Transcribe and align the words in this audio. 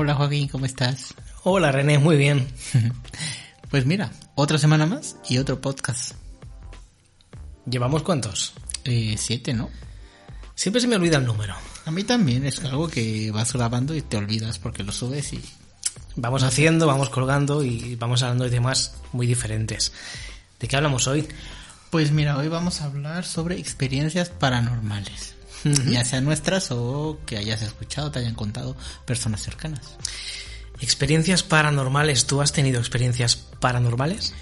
Hola 0.00 0.14
Joaquín, 0.14 0.46
¿cómo 0.46 0.64
estás? 0.64 1.12
Hola 1.42 1.72
René, 1.72 1.98
muy 1.98 2.16
bien. 2.16 2.46
Pues 3.68 3.84
mira, 3.84 4.12
otra 4.36 4.56
semana 4.56 4.86
más 4.86 5.16
y 5.28 5.38
otro 5.38 5.60
podcast. 5.60 6.12
¿Llevamos 7.68 8.04
cuántos? 8.04 8.54
Eh, 8.84 9.16
siete, 9.18 9.52
¿no? 9.54 9.70
Siempre 10.54 10.80
se 10.80 10.86
me 10.86 10.94
olvida 10.94 11.16
el 11.16 11.26
número. 11.26 11.56
A 11.84 11.90
mí 11.90 12.04
también, 12.04 12.46
es 12.46 12.64
algo 12.64 12.86
que 12.86 13.32
vas 13.32 13.52
grabando 13.52 13.96
y 13.96 14.02
te 14.02 14.16
olvidas 14.16 14.60
porque 14.60 14.84
lo 14.84 14.92
subes 14.92 15.32
y... 15.32 15.42
Vamos 16.14 16.44
haciendo, 16.44 16.86
vamos 16.86 17.10
colgando 17.10 17.64
y 17.64 17.96
vamos 17.96 18.22
hablando 18.22 18.44
de 18.44 18.50
temas 18.50 18.94
muy 19.12 19.26
diferentes. 19.26 19.92
¿De 20.60 20.68
qué 20.68 20.76
hablamos 20.76 21.08
hoy? 21.08 21.26
Pues 21.90 22.12
mira, 22.12 22.38
hoy 22.38 22.46
vamos 22.46 22.82
a 22.82 22.84
hablar 22.84 23.24
sobre 23.24 23.58
experiencias 23.58 24.28
paranormales. 24.28 25.37
Ya 25.64 26.04
sean 26.04 26.24
nuestras 26.24 26.70
o 26.70 27.18
que 27.26 27.36
hayas 27.36 27.62
escuchado, 27.62 28.10
te 28.10 28.20
hayan 28.20 28.34
contado 28.34 28.76
personas 29.04 29.42
cercanas. 29.42 29.96
Experiencias 30.80 31.42
paranormales. 31.42 32.26
¿Tú 32.26 32.40
has 32.40 32.52
tenido 32.52 32.78
experiencias 32.78 33.36
paranormales? 33.36 34.34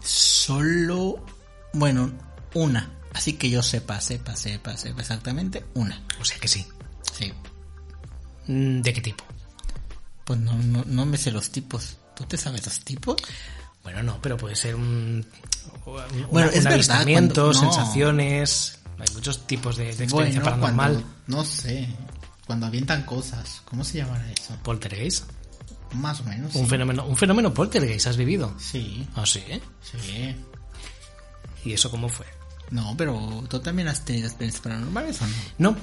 Solo, 0.00 1.24
bueno, 1.72 2.12
una. 2.54 2.90
Así 3.12 3.34
que 3.34 3.50
yo 3.50 3.62
sepa, 3.62 4.00
sepa, 4.00 4.36
sepa, 4.36 4.76
sepa 4.76 5.00
exactamente 5.00 5.64
una. 5.74 6.02
O 6.20 6.24
sea 6.24 6.38
que 6.38 6.48
sí. 6.48 6.66
Sí. 7.12 7.32
¿De 8.46 8.92
qué 8.92 9.00
tipo? 9.00 9.24
Pues 10.24 10.38
no, 10.38 10.54
no, 10.54 10.84
no 10.86 11.06
me 11.06 11.18
sé 11.18 11.30
los 11.30 11.50
tipos. 11.50 11.98
¿Tú 12.14 12.24
te 12.24 12.36
sabes 12.36 12.64
los 12.64 12.80
tipos? 12.80 13.16
Bueno, 13.86 14.02
no, 14.02 14.18
pero 14.20 14.36
puede 14.36 14.56
ser 14.56 14.74
un, 14.74 15.24
un, 15.86 16.26
Bueno, 16.32 16.48
un 16.48 16.54
es 16.54 16.54
verdad, 16.64 16.72
avistamiento, 16.72 17.42
cuando- 17.52 17.62
no. 17.62 17.72
sensaciones. 17.72 18.78
Hay 18.98 19.14
muchos 19.14 19.46
tipos 19.46 19.76
de, 19.76 19.84
de 19.94 20.04
experiencia 20.04 20.40
Bueno, 20.42 20.56
paranormal. 20.60 20.92
cuando- 20.94 21.08
no 21.28 21.44
sé. 21.44 21.88
Cuando 22.48 22.66
avientan 22.66 23.04
cosas. 23.04 23.62
¿Cómo 23.64 23.84
se 23.84 23.98
llamará 23.98 24.28
eso? 24.32 24.56
Poltergeist. 24.64 25.30
Más 25.92 26.20
o 26.20 26.24
menos. 26.24 26.52
Un 26.56 26.64
sí. 26.64 26.68
fenómeno, 26.70 27.06
un 27.06 27.16
fenómeno 27.16 27.54
poltergeist 27.54 28.08
has 28.08 28.16
vivido. 28.16 28.52
Sí, 28.58 29.06
Ah, 29.14 29.24
sí. 29.24 29.40
sí. 29.82 30.34
¿Y 31.64 31.72
eso 31.72 31.88
cómo 31.90 32.08
fue? 32.08 32.26
No, 32.70 32.94
pero 32.96 33.44
¿tú 33.48 33.60
también 33.60 33.86
has 33.86 34.04
tenido 34.04 34.26
experiencias 34.26 34.62
paranormales 34.62 35.22
o 35.22 35.26
no? 35.58 35.70
No, 35.70 35.76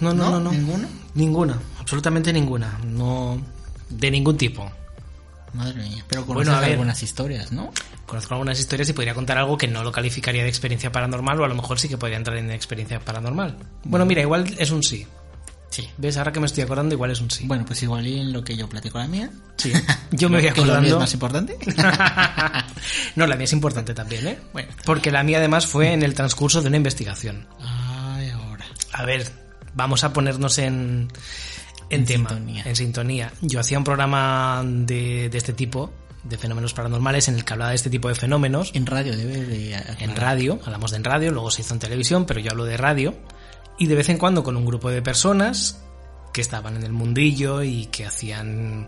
no, 0.00 0.12
no, 0.12 0.24
¿No? 0.24 0.30
no, 0.32 0.40
no. 0.40 0.50
¿Ninguna? 0.52 0.88
Ninguna, 1.14 1.58
absolutamente 1.78 2.32
ninguna. 2.32 2.78
No, 2.84 3.40
de 3.88 4.10
ningún 4.10 4.36
tipo. 4.36 4.68
Madre 5.54 5.82
mía. 5.88 6.04
Pero 6.08 6.24
Bueno, 6.24 6.40
conoces 6.40 6.54
a 6.54 6.60
ver. 6.60 6.70
algunas 6.72 7.02
historias, 7.02 7.52
¿no? 7.52 7.70
Conozco 8.06 8.34
algunas 8.34 8.58
historias 8.58 8.88
y 8.88 8.92
podría 8.92 9.14
contar 9.14 9.38
algo 9.38 9.56
que 9.56 9.68
no 9.68 9.82
lo 9.84 9.92
calificaría 9.92 10.42
de 10.42 10.48
experiencia 10.48 10.90
paranormal 10.92 11.40
o 11.40 11.44
a 11.44 11.48
lo 11.48 11.54
mejor 11.54 11.78
sí 11.78 11.88
que 11.88 11.96
podría 11.96 12.16
entrar 12.18 12.36
en 12.36 12.50
experiencia 12.50 13.00
paranormal. 13.00 13.56
Bueno, 13.84 14.04
mira, 14.04 14.20
igual 14.20 14.52
es 14.58 14.70
un 14.70 14.82
sí. 14.82 15.06
Sí. 15.70 15.88
¿Ves? 15.98 16.16
Ahora 16.18 16.30
que 16.32 16.38
me 16.38 16.46
estoy 16.46 16.62
acordando, 16.62 16.94
igual 16.94 17.10
es 17.10 17.20
un 17.20 17.30
sí. 17.32 17.46
Bueno, 17.46 17.64
pues 17.66 17.82
igual 17.82 18.06
y 18.06 18.20
en 18.20 18.32
lo 18.32 18.44
que 18.44 18.56
yo 18.56 18.68
platico 18.68 18.98
la 18.98 19.08
mía. 19.08 19.30
Sí. 19.56 19.72
Yo 20.12 20.28
me 20.28 20.40
voy 20.42 20.52
Que 20.52 20.60
la 20.60 20.80
mía 20.80 20.90
es 20.90 20.94
acordando. 20.94 20.98
más 21.00 21.14
importante. 21.14 21.56
no, 23.16 23.26
la 23.26 23.36
mía 23.36 23.44
es 23.44 23.52
importante 23.52 23.94
también, 23.94 24.26
¿eh? 24.26 24.38
Bueno. 24.52 24.68
Porque 24.84 25.10
la 25.10 25.22
mía 25.22 25.38
además 25.38 25.66
fue 25.66 25.92
en 25.92 26.02
el 26.02 26.14
transcurso 26.14 26.62
de 26.62 26.68
una 26.68 26.76
investigación. 26.76 27.46
Ay, 27.60 28.30
ahora. 28.30 28.64
A 28.92 29.04
ver, 29.04 29.30
vamos 29.74 30.04
a 30.04 30.12
ponernos 30.12 30.58
en, 30.58 31.08
en, 31.94 32.00
En 32.00 32.06
tema, 32.06 32.28
sintonía. 32.30 32.62
en 32.64 32.76
sintonía. 32.76 33.32
Yo 33.40 33.60
hacía 33.60 33.78
un 33.78 33.84
programa 33.84 34.62
de, 34.64 35.28
de 35.28 35.38
este 35.38 35.52
tipo, 35.52 35.92
de 36.24 36.38
fenómenos 36.38 36.74
paranormales, 36.74 37.28
en 37.28 37.36
el 37.36 37.44
que 37.44 37.52
hablaba 37.52 37.70
de 37.70 37.76
este 37.76 37.90
tipo 37.90 38.08
de 38.08 38.14
fenómenos. 38.14 38.70
En 38.74 38.86
radio 38.86 39.16
debe 39.16 39.44
de... 39.44 39.74
En 39.98 40.16
radio, 40.16 40.58
hablamos 40.64 40.90
de 40.90 40.96
en 40.98 41.04
radio, 41.04 41.30
luego 41.32 41.50
se 41.50 41.62
hizo 41.62 41.74
en 41.74 41.80
televisión, 41.80 42.24
pero 42.26 42.40
yo 42.40 42.50
hablo 42.50 42.64
de 42.64 42.76
radio. 42.76 43.14
Y 43.78 43.86
de 43.86 43.94
vez 43.94 44.08
en 44.08 44.18
cuando 44.18 44.42
con 44.42 44.56
un 44.56 44.64
grupo 44.64 44.90
de 44.90 45.02
personas 45.02 45.80
que 46.32 46.40
estaban 46.40 46.76
en 46.76 46.82
el 46.82 46.92
mundillo 46.92 47.62
y 47.62 47.86
que 47.86 48.04
hacían, 48.06 48.86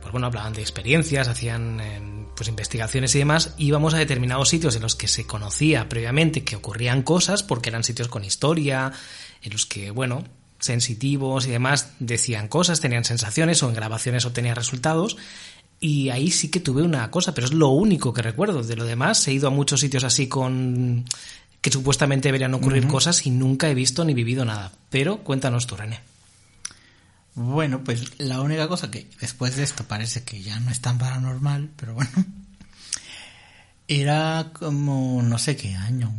pues 0.00 0.12
bueno, 0.12 0.26
hablaban 0.26 0.52
de 0.52 0.60
experiencias, 0.60 1.28
hacían 1.28 1.80
eh, 1.80 2.26
pues 2.36 2.48
investigaciones 2.48 3.14
y 3.14 3.18
demás, 3.18 3.54
íbamos 3.56 3.94
a 3.94 3.98
determinados 3.98 4.48
sitios 4.50 4.76
en 4.76 4.82
los 4.82 4.94
que 4.94 5.08
se 5.08 5.26
conocía 5.26 5.88
previamente 5.88 6.44
que 6.44 6.56
ocurrían 6.56 7.02
cosas, 7.02 7.42
porque 7.42 7.70
eran 7.70 7.84
sitios 7.84 8.08
con 8.08 8.24
historia, 8.24 8.92
en 9.42 9.52
los 9.52 9.66
que, 9.66 9.90
bueno, 9.90 10.24
sensitivos 10.58 11.46
y 11.46 11.50
demás 11.50 11.90
decían 11.98 12.48
cosas, 12.48 12.80
tenían 12.80 13.04
sensaciones 13.04 13.62
o 13.62 13.68
en 13.68 13.74
grabaciones 13.74 14.24
obtenían 14.24 14.56
resultados. 14.56 15.16
Y 15.80 16.08
ahí 16.10 16.30
sí 16.30 16.50
que 16.50 16.60
tuve 16.60 16.82
una 16.82 17.10
cosa, 17.10 17.34
pero 17.34 17.46
es 17.46 17.52
lo 17.52 17.68
único 17.68 18.12
que 18.12 18.22
recuerdo. 18.22 18.62
De 18.62 18.76
lo 18.76 18.84
demás, 18.84 19.26
he 19.28 19.32
ido 19.32 19.48
a 19.48 19.50
muchos 19.50 19.80
sitios 19.80 20.04
así 20.04 20.28
con 20.28 21.04
que 21.60 21.70
supuestamente 21.70 22.28
deberían 22.28 22.54
ocurrir 22.54 22.86
cosas 22.86 23.26
y 23.26 23.30
nunca 23.30 23.68
he 23.68 23.74
visto 23.74 24.04
ni 24.04 24.14
vivido 24.14 24.44
nada. 24.44 24.72
Pero 24.90 25.18
cuéntanos 25.18 25.66
tú, 25.66 25.76
René. 25.76 26.00
Bueno, 27.34 27.82
pues 27.82 28.20
la 28.20 28.40
única 28.40 28.68
cosa 28.68 28.90
que 28.90 29.08
después 29.20 29.56
de 29.56 29.64
esto 29.64 29.84
parece 29.84 30.22
que 30.24 30.42
ya 30.42 30.60
no 30.60 30.70
es 30.70 30.80
tan 30.80 30.98
paranormal, 30.98 31.70
pero 31.76 31.94
bueno. 31.94 32.10
Era 33.88 34.50
como 34.52 35.22
no 35.22 35.38
sé 35.38 35.56
qué 35.56 35.74
año. 35.74 36.12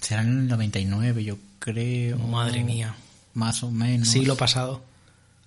Será 0.00 0.22
en 0.22 0.28
el 0.28 0.48
99, 0.48 1.24
yo 1.24 1.38
creo. 1.58 2.18
Madre 2.18 2.64
mía. 2.64 2.94
Más 3.34 3.62
o 3.62 3.70
menos. 3.70 4.08
Siglo 4.08 4.36
pasado. 4.36 4.84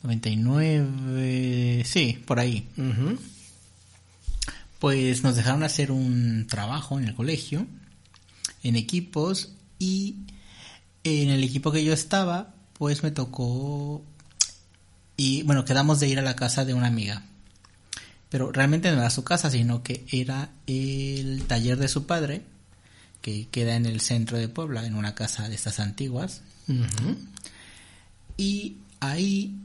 99, 0.03 1.84
sí, 1.86 2.24
por 2.25 2.40
ahí. 2.40 2.68
Pues 4.80 5.24
nos 5.24 5.36
dejaron 5.36 5.64
hacer 5.64 5.91
un 5.91 6.47
trabajo 6.47 6.97
en 6.97 7.06
el 7.06 7.14
colegio, 7.14 7.68
en 8.64 8.75
equipos, 8.75 9.50
y 9.78 10.16
en 11.03 11.30
el 11.30 11.44
equipo 11.44 11.72
que 11.72 11.84
yo 11.84 11.94
estaba, 11.94 12.53
pues 12.74 13.03
me 13.03 13.12
tocó... 13.12 14.03
Y 15.18 15.44
bueno, 15.44 15.66
quedamos 15.66 16.00
de 16.00 16.08
ir 16.08 16.18
a 16.18 16.24
la 16.24 16.36
casa 16.36 16.66
de 16.66 16.74
una 16.74 16.88
amiga. 16.88 17.24
Pero 18.30 18.52
realmente 18.52 18.90
no 18.91 18.97
era 18.97 19.09
su 19.12 19.24
casa, 19.24 19.52
sino 19.52 19.84
que 19.84 20.06
era 20.12 20.50
el 20.66 21.44
taller 21.47 21.78
de 21.78 21.88
su 21.88 22.08
padre, 22.08 22.41
que 23.22 23.47
queda 23.50 23.75
en 23.75 23.86
el 23.86 24.02
centro 24.02 24.40
de 24.40 24.47
Puebla, 24.47 24.86
en 24.86 24.96
una 24.96 25.14
casa 25.14 25.47
de 25.47 25.53
estas 25.53 25.80
antiguas. 25.80 26.41
Y 28.38 28.78
ahí 29.00 29.56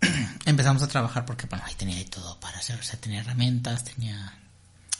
empezamos 0.44 0.82
a 0.82 0.88
trabajar 0.88 1.24
porque, 1.24 1.46
bueno, 1.46 1.64
ahí 1.66 1.74
tenía 1.74 2.04
todo 2.06 2.38
para 2.40 2.58
hacer. 2.58 2.78
O 2.78 2.82
sea, 2.82 2.98
tenía 2.98 3.20
herramientas, 3.20 3.84
tenía 3.84 4.34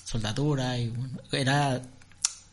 soldadura 0.05 0.79
y 0.79 0.89
bueno, 0.89 1.19
era 1.33 1.81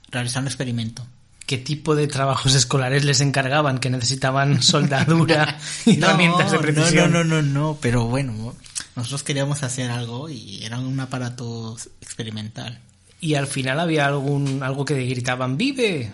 realizar 0.10 0.42
un 0.42 0.48
experimento. 0.48 1.06
¿Qué 1.46 1.58
tipo 1.58 1.96
de 1.96 2.08
trabajos 2.08 2.56
escolares 2.56 3.04
les 3.04 3.20
encargaban 3.20 3.80
que 3.80 3.90
necesitaban 3.90 4.62
soldadura 4.64 5.60
y 5.86 5.98
herramientas 5.98 6.52
de 6.52 6.60
precisión? 6.60 7.12
No, 7.12 7.24
no, 7.24 7.42
no, 7.42 7.48
no, 7.48 7.78
pero 7.82 8.06
bueno, 8.06 8.56
nosotros 8.96 9.24
queríamos 9.24 9.64
hacer 9.64 9.92
algo 9.92 10.30
y 10.30 10.64
era 10.64 10.80
un 10.80 11.00
aparato 11.00 11.76
experimental. 12.02 12.80
Y 13.20 13.36
al 13.36 13.48
final 13.48 13.80
había 13.80 14.08
algún 14.08 14.64
algo 14.64 14.86
que 14.86 14.96
gritaban 15.06 15.58
¡Vive! 15.58 16.12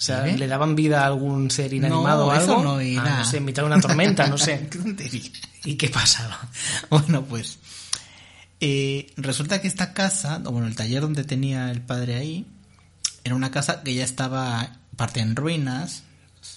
O 0.00 0.02
sea, 0.02 0.22
¿Vive? 0.22 0.38
¿le 0.38 0.46
daban 0.46 0.74
vida 0.74 1.02
a 1.02 1.06
algún 1.08 1.50
ser 1.50 1.74
inanimado 1.74 2.22
No, 2.22 2.28
o 2.28 2.30
algo? 2.30 2.52
eso 2.54 2.64
no 2.64 2.80
era. 2.80 3.16
Ah, 3.16 3.18
no 3.18 3.24
sé, 3.26 3.36
en 3.36 3.44
mitad 3.44 3.62
de 3.64 3.66
una 3.66 3.80
tormenta, 3.82 4.26
no 4.28 4.38
sé. 4.38 4.66
Qué 4.70 4.78
tontería. 4.78 5.30
¿Y 5.64 5.74
qué 5.74 5.90
pasaba? 5.90 6.40
Bueno, 6.88 7.22
pues 7.26 7.58
eh, 8.60 9.12
resulta 9.18 9.60
que 9.60 9.68
esta 9.68 9.92
casa, 9.92 10.40
o 10.46 10.52
bueno, 10.52 10.68
el 10.68 10.74
taller 10.74 11.02
donde 11.02 11.24
tenía 11.24 11.70
el 11.70 11.82
padre 11.82 12.14
ahí, 12.16 12.46
era 13.24 13.34
una 13.34 13.50
casa 13.50 13.82
que 13.82 13.92
ya 13.94 14.04
estaba 14.04 14.78
parte 14.96 15.20
en 15.20 15.36
ruinas. 15.36 16.04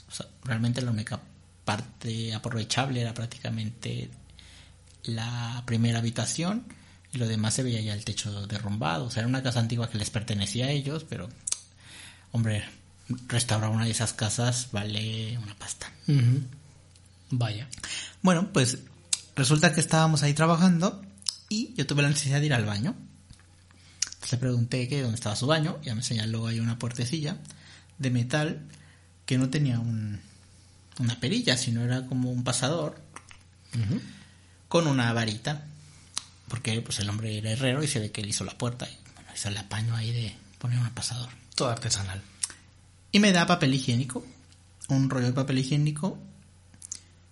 O 0.08 0.12
sea, 0.14 0.28
realmente 0.46 0.82
la 0.82 0.92
única 0.92 1.20
parte 1.66 2.34
aprovechable 2.34 3.02
era 3.02 3.14
prácticamente 3.14 4.10
la 5.04 5.64
primera 5.66 6.00
habitación 6.00 6.64
y 7.12 7.18
lo 7.18 7.28
demás 7.28 7.56
se 7.56 7.64
veía 7.64 7.82
ya 7.82 7.94
el 7.94 8.06
techo 8.06 8.48
derrumbado. 8.48 9.04
O 9.08 9.12
sea, 9.12 9.20
era 9.20 9.28
una 9.28 9.44
casa 9.44 9.60
antigua 9.60 9.90
que 9.90 9.98
les 9.98 10.10
pertenecía 10.10 10.68
a 10.68 10.70
ellos, 10.72 11.06
pero, 11.10 11.28
hombre, 12.32 12.64
restaurar 13.28 13.70
una 13.70 13.86
de 13.86 13.92
esas 13.92 14.14
casas 14.14 14.70
vale 14.72 15.38
una 15.38 15.56
pasta. 15.56 15.92
Vaya. 17.30 17.68
Bueno, 18.22 18.52
pues 18.54 18.80
resulta 19.36 19.74
que 19.74 19.80
estábamos 19.80 20.24
ahí 20.24 20.34
trabajando 20.34 21.04
y 21.50 21.74
yo 21.76 21.86
tuve 21.86 22.04
la 22.04 22.10
necesidad 22.10 22.40
de 22.40 22.48
ir 22.48 22.54
al 22.54 22.66
baño. 22.66 22.96
Entonces 24.06 24.32
le 24.32 24.38
pregunté 24.38 24.88
que 24.88 25.02
dónde 25.02 25.16
estaba 25.16 25.36
su 25.36 25.48
baño, 25.48 25.80
ya 25.84 25.96
me 25.96 26.04
señaló 26.04 26.48
ahí 26.48 26.60
una 26.60 26.80
puertecilla 26.80 27.38
de 27.98 28.10
metal 28.10 28.62
que 29.26 29.38
no 29.38 29.50
tenía 29.50 29.80
un, 29.80 30.20
una 31.00 31.20
perilla, 31.20 31.58
sino 31.58 31.84
era 31.84 32.06
como 32.06 32.32
un 32.32 32.44
pasador 32.44 33.02
con 34.68 34.88
una 34.88 35.12
varita, 35.14 35.66
porque 36.48 36.80
pues 36.82 37.00
el 37.00 37.10
hombre 37.10 37.38
era 37.38 37.52
herrero 37.52 37.84
y 37.84 37.88
se 37.88 38.00
ve 38.00 38.12
que 38.12 38.22
él 38.22 38.30
hizo 38.30 38.44
la 38.44 38.58
puerta 38.58 38.88
y 38.88 39.14
bueno, 39.16 39.30
hizo 39.36 39.50
el 39.50 39.58
apaño 39.58 39.96
ahí 39.96 40.12
de 40.12 40.36
poner 40.60 40.80
un 40.80 40.90
pasador. 40.92 41.30
Todo 41.56 41.70
artesanal. 41.70 42.22
Y 43.14 43.20
me 43.20 43.32
da 43.32 43.46
papel 43.46 43.74
higiénico, 43.76 44.26
un 44.90 45.10
rollo 45.10 45.28
de 45.28 45.34
papel 45.34 45.60
higiénico, 45.60 46.18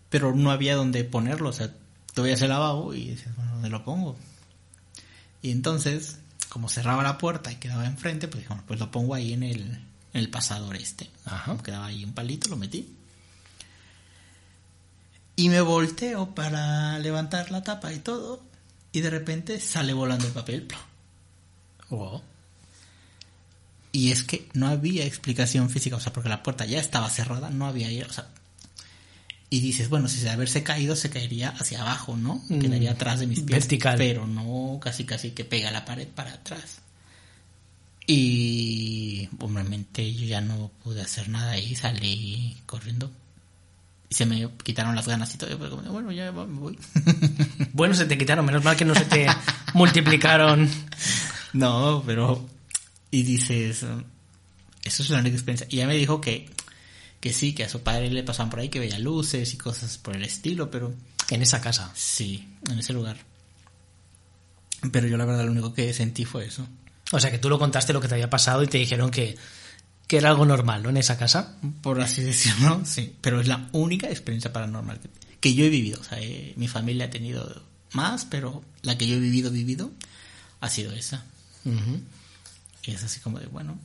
pero 0.09 0.33
no 0.33 0.51
había 0.51 0.75
donde 0.75 1.03
ponerlo, 1.03 1.49
o 1.49 1.53
sea, 1.53 1.73
veías 2.15 2.41
el 2.43 2.49
lavabo 2.49 2.93
y 2.93 3.09
dices, 3.09 3.35
bueno, 3.35 3.53
¿dónde 3.53 3.69
lo 3.69 3.83
pongo? 3.83 4.15
Y 5.41 5.51
entonces, 5.51 6.19
como 6.49 6.69
cerraba 6.69 7.01
la 7.01 7.17
puerta 7.17 7.51
y 7.51 7.55
quedaba 7.55 7.85
enfrente, 7.87 8.27
pues 8.27 8.47
bueno, 8.47 8.63
pues 8.67 8.79
lo 8.79 8.91
pongo 8.91 9.15
ahí 9.15 9.33
en 9.33 9.41
el, 9.41 9.61
en 9.61 9.85
el 10.13 10.29
pasador 10.29 10.75
este. 10.75 11.09
Ajá. 11.25 11.57
Quedaba 11.63 11.87
ahí 11.87 12.05
un 12.05 12.13
palito, 12.13 12.49
lo 12.49 12.57
metí. 12.57 12.95
Y 15.35 15.49
me 15.49 15.61
volteo 15.61 16.35
para 16.35 16.99
levantar 16.99 17.49
la 17.49 17.63
tapa 17.63 17.91
y 17.91 17.99
todo. 17.99 18.43
Y 18.91 19.01
de 19.01 19.09
repente 19.09 19.59
sale 19.59 19.93
volando 19.93 20.27
el 20.27 20.33
papel. 20.33 20.67
Wow. 21.89 22.21
Y 23.91 24.11
es 24.11 24.23
que 24.23 24.47
no 24.53 24.67
había 24.67 25.05
explicación 25.05 25.69
física, 25.69 25.97
o 25.97 25.99
sea, 25.99 26.13
porque 26.13 26.29
la 26.29 26.43
puerta 26.43 26.65
ya 26.65 26.79
estaba 26.79 27.09
cerrada, 27.09 27.49
no 27.49 27.65
había 27.65 27.87
aire, 27.87 28.05
o 28.05 28.13
sea. 28.13 28.27
Y 29.49 29.59
dices, 29.59 29.89
bueno, 29.89 30.07
si 30.07 30.21
de 30.21 30.29
haberse 30.29 30.63
caído 30.63 30.95
se 30.95 31.09
caería 31.09 31.49
hacia 31.49 31.81
abajo, 31.81 32.15
¿no? 32.15 32.41
Mm, 32.47 32.59
Quedaría 32.59 32.91
atrás 32.91 33.19
de 33.19 33.27
mis 33.27 33.39
pies. 33.39 33.49
vertical. 33.59 33.97
Pero 33.97 34.25
no, 34.25 34.79
casi 34.81 35.03
casi 35.03 35.31
que 35.31 35.43
pega 35.43 35.71
la 35.71 35.83
pared 35.83 36.07
para 36.07 36.31
atrás. 36.33 36.79
Y 38.07 39.29
obviamente 39.39 40.13
yo 40.13 40.25
ya 40.25 40.41
no 40.41 40.71
pude 40.83 41.01
hacer 41.01 41.27
nada 41.29 41.57
y 41.57 41.75
salí 41.75 42.57
corriendo. 42.65 43.11
Y 44.09 44.15
se 44.15 44.25
me 44.25 44.49
quitaron 44.63 44.95
las 44.95 45.07
ganas 45.07 45.33
y 45.35 45.37
todo. 45.37 45.57
Pero 45.57 45.69
como, 45.77 45.91
bueno, 45.91 46.11
ya 46.11 46.31
me 46.31 46.45
voy. 46.45 46.77
Bueno, 47.73 47.93
se 47.93 48.05
te 48.05 48.17
quitaron, 48.17 48.45
menos 48.45 48.63
mal 48.63 48.75
que 48.75 48.85
no 48.85 48.95
se 48.95 49.05
te 49.05 49.27
multiplicaron. 49.73 50.69
No, 51.53 52.03
pero. 52.05 52.45
Y 53.11 53.23
dices. 53.23 53.85
Eso 54.83 55.03
es 55.03 55.09
una 55.09 55.19
única 55.19 55.35
experiencia. 55.35 55.67
Y 55.69 55.77
ya 55.77 55.87
me 55.87 55.95
dijo 55.95 56.21
que. 56.21 56.49
Que 57.19 57.33
sí, 57.33 57.53
que 57.53 57.63
a 57.63 57.69
su 57.69 57.83
padre 57.83 58.09
le 58.09 58.23
pasaban 58.23 58.49
por 58.49 58.61
ahí, 58.61 58.69
que 58.69 58.79
veía 58.79 58.97
luces 58.97 59.53
y 59.53 59.57
cosas 59.57 59.99
por 59.99 60.15
el 60.15 60.23
estilo, 60.23 60.71
pero. 60.71 60.93
En 61.29 61.41
esa 61.41 61.61
casa. 61.61 61.91
Sí, 61.95 62.47
en 62.69 62.79
ese 62.79 62.93
lugar. 62.93 63.17
Pero 64.91 65.07
yo 65.07 65.17
la 65.17 65.25
verdad 65.25 65.45
lo 65.45 65.51
único 65.51 65.73
que 65.73 65.93
sentí 65.93 66.25
fue 66.25 66.45
eso. 66.45 66.67
O 67.11 67.19
sea, 67.19 67.29
que 67.29 67.37
tú 67.37 67.49
lo 67.49 67.59
contaste 67.59 67.93
lo 67.93 68.01
que 68.01 68.07
te 68.07 68.15
había 68.15 68.29
pasado 68.29 68.63
y 68.63 68.67
te 68.67 68.77
dijeron 68.79 69.11
que, 69.11 69.37
que 70.07 70.17
era 70.17 70.29
algo 70.29 70.45
normal, 70.45 70.81
¿no? 70.81 70.89
En 70.89 70.97
esa 70.97 71.17
casa. 71.17 71.57
Por 71.81 72.01
así 72.01 72.23
decirlo, 72.23 72.81
sí. 72.85 73.15
Pero 73.21 73.39
es 73.39 73.47
la 73.47 73.69
única 73.73 74.09
experiencia 74.09 74.51
paranormal 74.51 74.99
que, 74.99 75.09
que 75.39 75.53
yo 75.53 75.65
he 75.65 75.69
vivido. 75.69 75.99
O 75.99 76.03
sea, 76.03 76.19
eh, 76.19 76.53
mi 76.55 76.67
familia 76.67 77.05
ha 77.05 77.09
tenido 77.09 77.63
más, 77.93 78.25
pero 78.25 78.63
la 78.81 78.97
que 78.97 79.07
yo 79.07 79.17
he 79.17 79.19
vivido, 79.19 79.51
vivido, 79.51 79.91
ha 80.61 80.69
sido 80.69 80.93
esa. 80.93 81.25
Ujú. 81.65 82.01
Y 82.83 82.91
es 82.91 83.03
así 83.03 83.19
como 83.19 83.39
de, 83.39 83.47
bueno, 83.47 83.77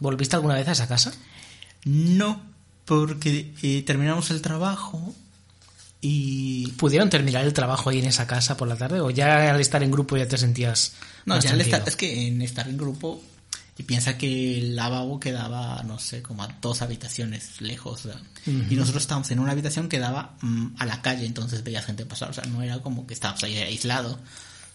¿Volviste 0.00 0.36
alguna 0.36 0.54
vez 0.54 0.68
a 0.68 0.72
esa 0.72 0.86
casa? 0.86 1.12
No, 1.84 2.40
porque 2.84 3.52
eh, 3.62 3.82
terminamos 3.82 4.30
el 4.30 4.40
trabajo 4.40 5.14
y... 6.00 6.68
¿Pudieron 6.72 7.10
terminar 7.10 7.44
el 7.44 7.52
trabajo 7.52 7.90
ahí 7.90 7.98
en 7.98 8.06
esa 8.06 8.26
casa 8.26 8.56
por 8.56 8.68
la 8.68 8.76
tarde? 8.76 9.00
¿O 9.00 9.10
ya 9.10 9.52
al 9.52 9.60
estar 9.60 9.82
en 9.82 9.90
grupo 9.90 10.16
ya 10.16 10.28
te 10.28 10.38
sentías 10.38 10.92
No, 11.26 11.34
más 11.34 11.44
ya 11.44 11.50
al 11.50 11.60
estar, 11.60 11.82
es 11.86 11.96
que 11.96 12.28
en 12.28 12.40
estar 12.42 12.68
en 12.68 12.76
grupo 12.76 13.20
y 13.76 13.82
piensa 13.84 14.18
que 14.18 14.58
el 14.58 14.76
lavabo 14.76 15.20
quedaba, 15.20 15.82
no 15.84 15.98
sé, 15.98 16.22
como 16.22 16.42
a 16.42 16.48
dos 16.60 16.82
habitaciones 16.82 17.60
lejos. 17.60 18.06
o 18.06 18.12
sea, 18.12 18.20
Y 18.46 18.74
nosotros 18.74 19.02
estábamos 19.02 19.30
en 19.30 19.38
una 19.38 19.52
habitación 19.52 19.88
que 19.88 19.98
daba 19.98 20.36
mm, 20.40 20.74
a 20.78 20.86
la 20.86 21.00
calle, 21.02 21.26
entonces 21.26 21.62
veías 21.62 21.84
gente 21.84 22.04
pasar. 22.04 22.30
O 22.30 22.32
sea, 22.32 22.44
no 22.44 22.62
era 22.62 22.80
como 22.80 23.06
que 23.06 23.14
estábamos 23.14 23.42
ahí. 23.44 23.56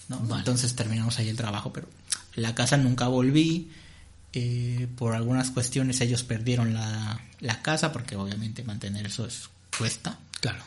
Vale. 0.07 0.39
Entonces 0.39 0.75
terminamos 0.75 1.17
ahí 1.19 1.29
el 1.29 1.37
trabajo, 1.37 1.71
pero 1.73 1.87
la 2.35 2.55
casa 2.55 2.77
nunca 2.77 3.07
volví. 3.07 3.71
eh, 4.35 4.87
por 4.97 5.13
algunas 5.13 5.51
cuestiones 5.51 6.01
ellos 6.01 6.23
perdieron 6.23 6.73
la, 6.73 7.21
la 7.39 7.61
casa, 7.61 7.91
porque 7.91 8.15
obviamente 8.15 8.63
mantener 8.63 9.05
eso 9.05 9.25
es, 9.27 9.49
cuesta. 9.77 10.17
Claro. 10.41 10.63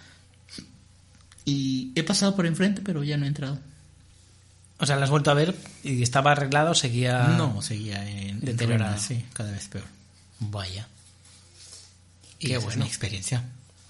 Y 1.45 1.93
he 1.95 2.03
pasado 2.03 2.35
por 2.37 2.47
enfrente, 2.47 2.83
pero 2.85 3.03
ya 3.05 3.17
no 3.17 3.25
he 3.25 3.29
entrado. 3.29 3.59
O 4.79 4.87
sea, 4.87 4.97
la 4.97 5.05
has 5.05 5.11
vuelto 5.11 5.31
a 5.31 5.35
ver 5.35 5.57
y 5.83 6.03
estaba 6.03 6.33
arreglado, 6.33 6.75
seguía... 6.75 7.29
No, 7.29 7.63
seguía 7.63 8.09
en 8.09 8.41
Deteriorado. 8.41 8.95
en 8.95 9.01
sí, 9.01 9.25
cada 9.33 9.51
vez 9.51 9.67
peor. 9.69 9.85
Vaya. 10.39 10.87
Y 12.39 12.49
Qué 12.49 12.53
esa 12.53 12.59
es 12.59 12.65
bueno. 12.65 12.85
mi 12.85 12.89
experiencia. 12.89 13.43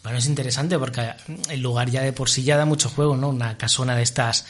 Bueno, 0.02 0.18
es 0.18 0.26
interesante 0.26 0.78
porque 0.78 1.12
el 1.50 1.60
lugar 1.60 1.90
ya 1.90 2.02
de 2.02 2.12
por 2.12 2.30
sí 2.30 2.44
ya 2.44 2.56
da 2.56 2.64
mucho 2.64 2.88
juego, 2.88 3.16
¿no? 3.16 3.30
Una 3.30 3.58
casona 3.58 3.96
de 3.96 4.02
estas 4.04 4.46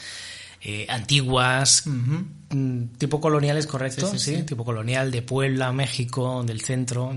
eh, 0.61 0.85
antiguas, 0.89 1.83
mm, 1.85 2.83
tipo 2.97 3.19
coloniales, 3.21 3.67
¿correcto? 3.67 4.09
Sí, 4.11 4.19
sí, 4.19 4.35
sí. 4.37 4.43
tipo 4.43 4.65
colonial 4.65 5.11
de 5.11 5.21
Puebla, 5.21 5.71
México, 5.71 6.43
del 6.43 6.61
centro. 6.61 7.15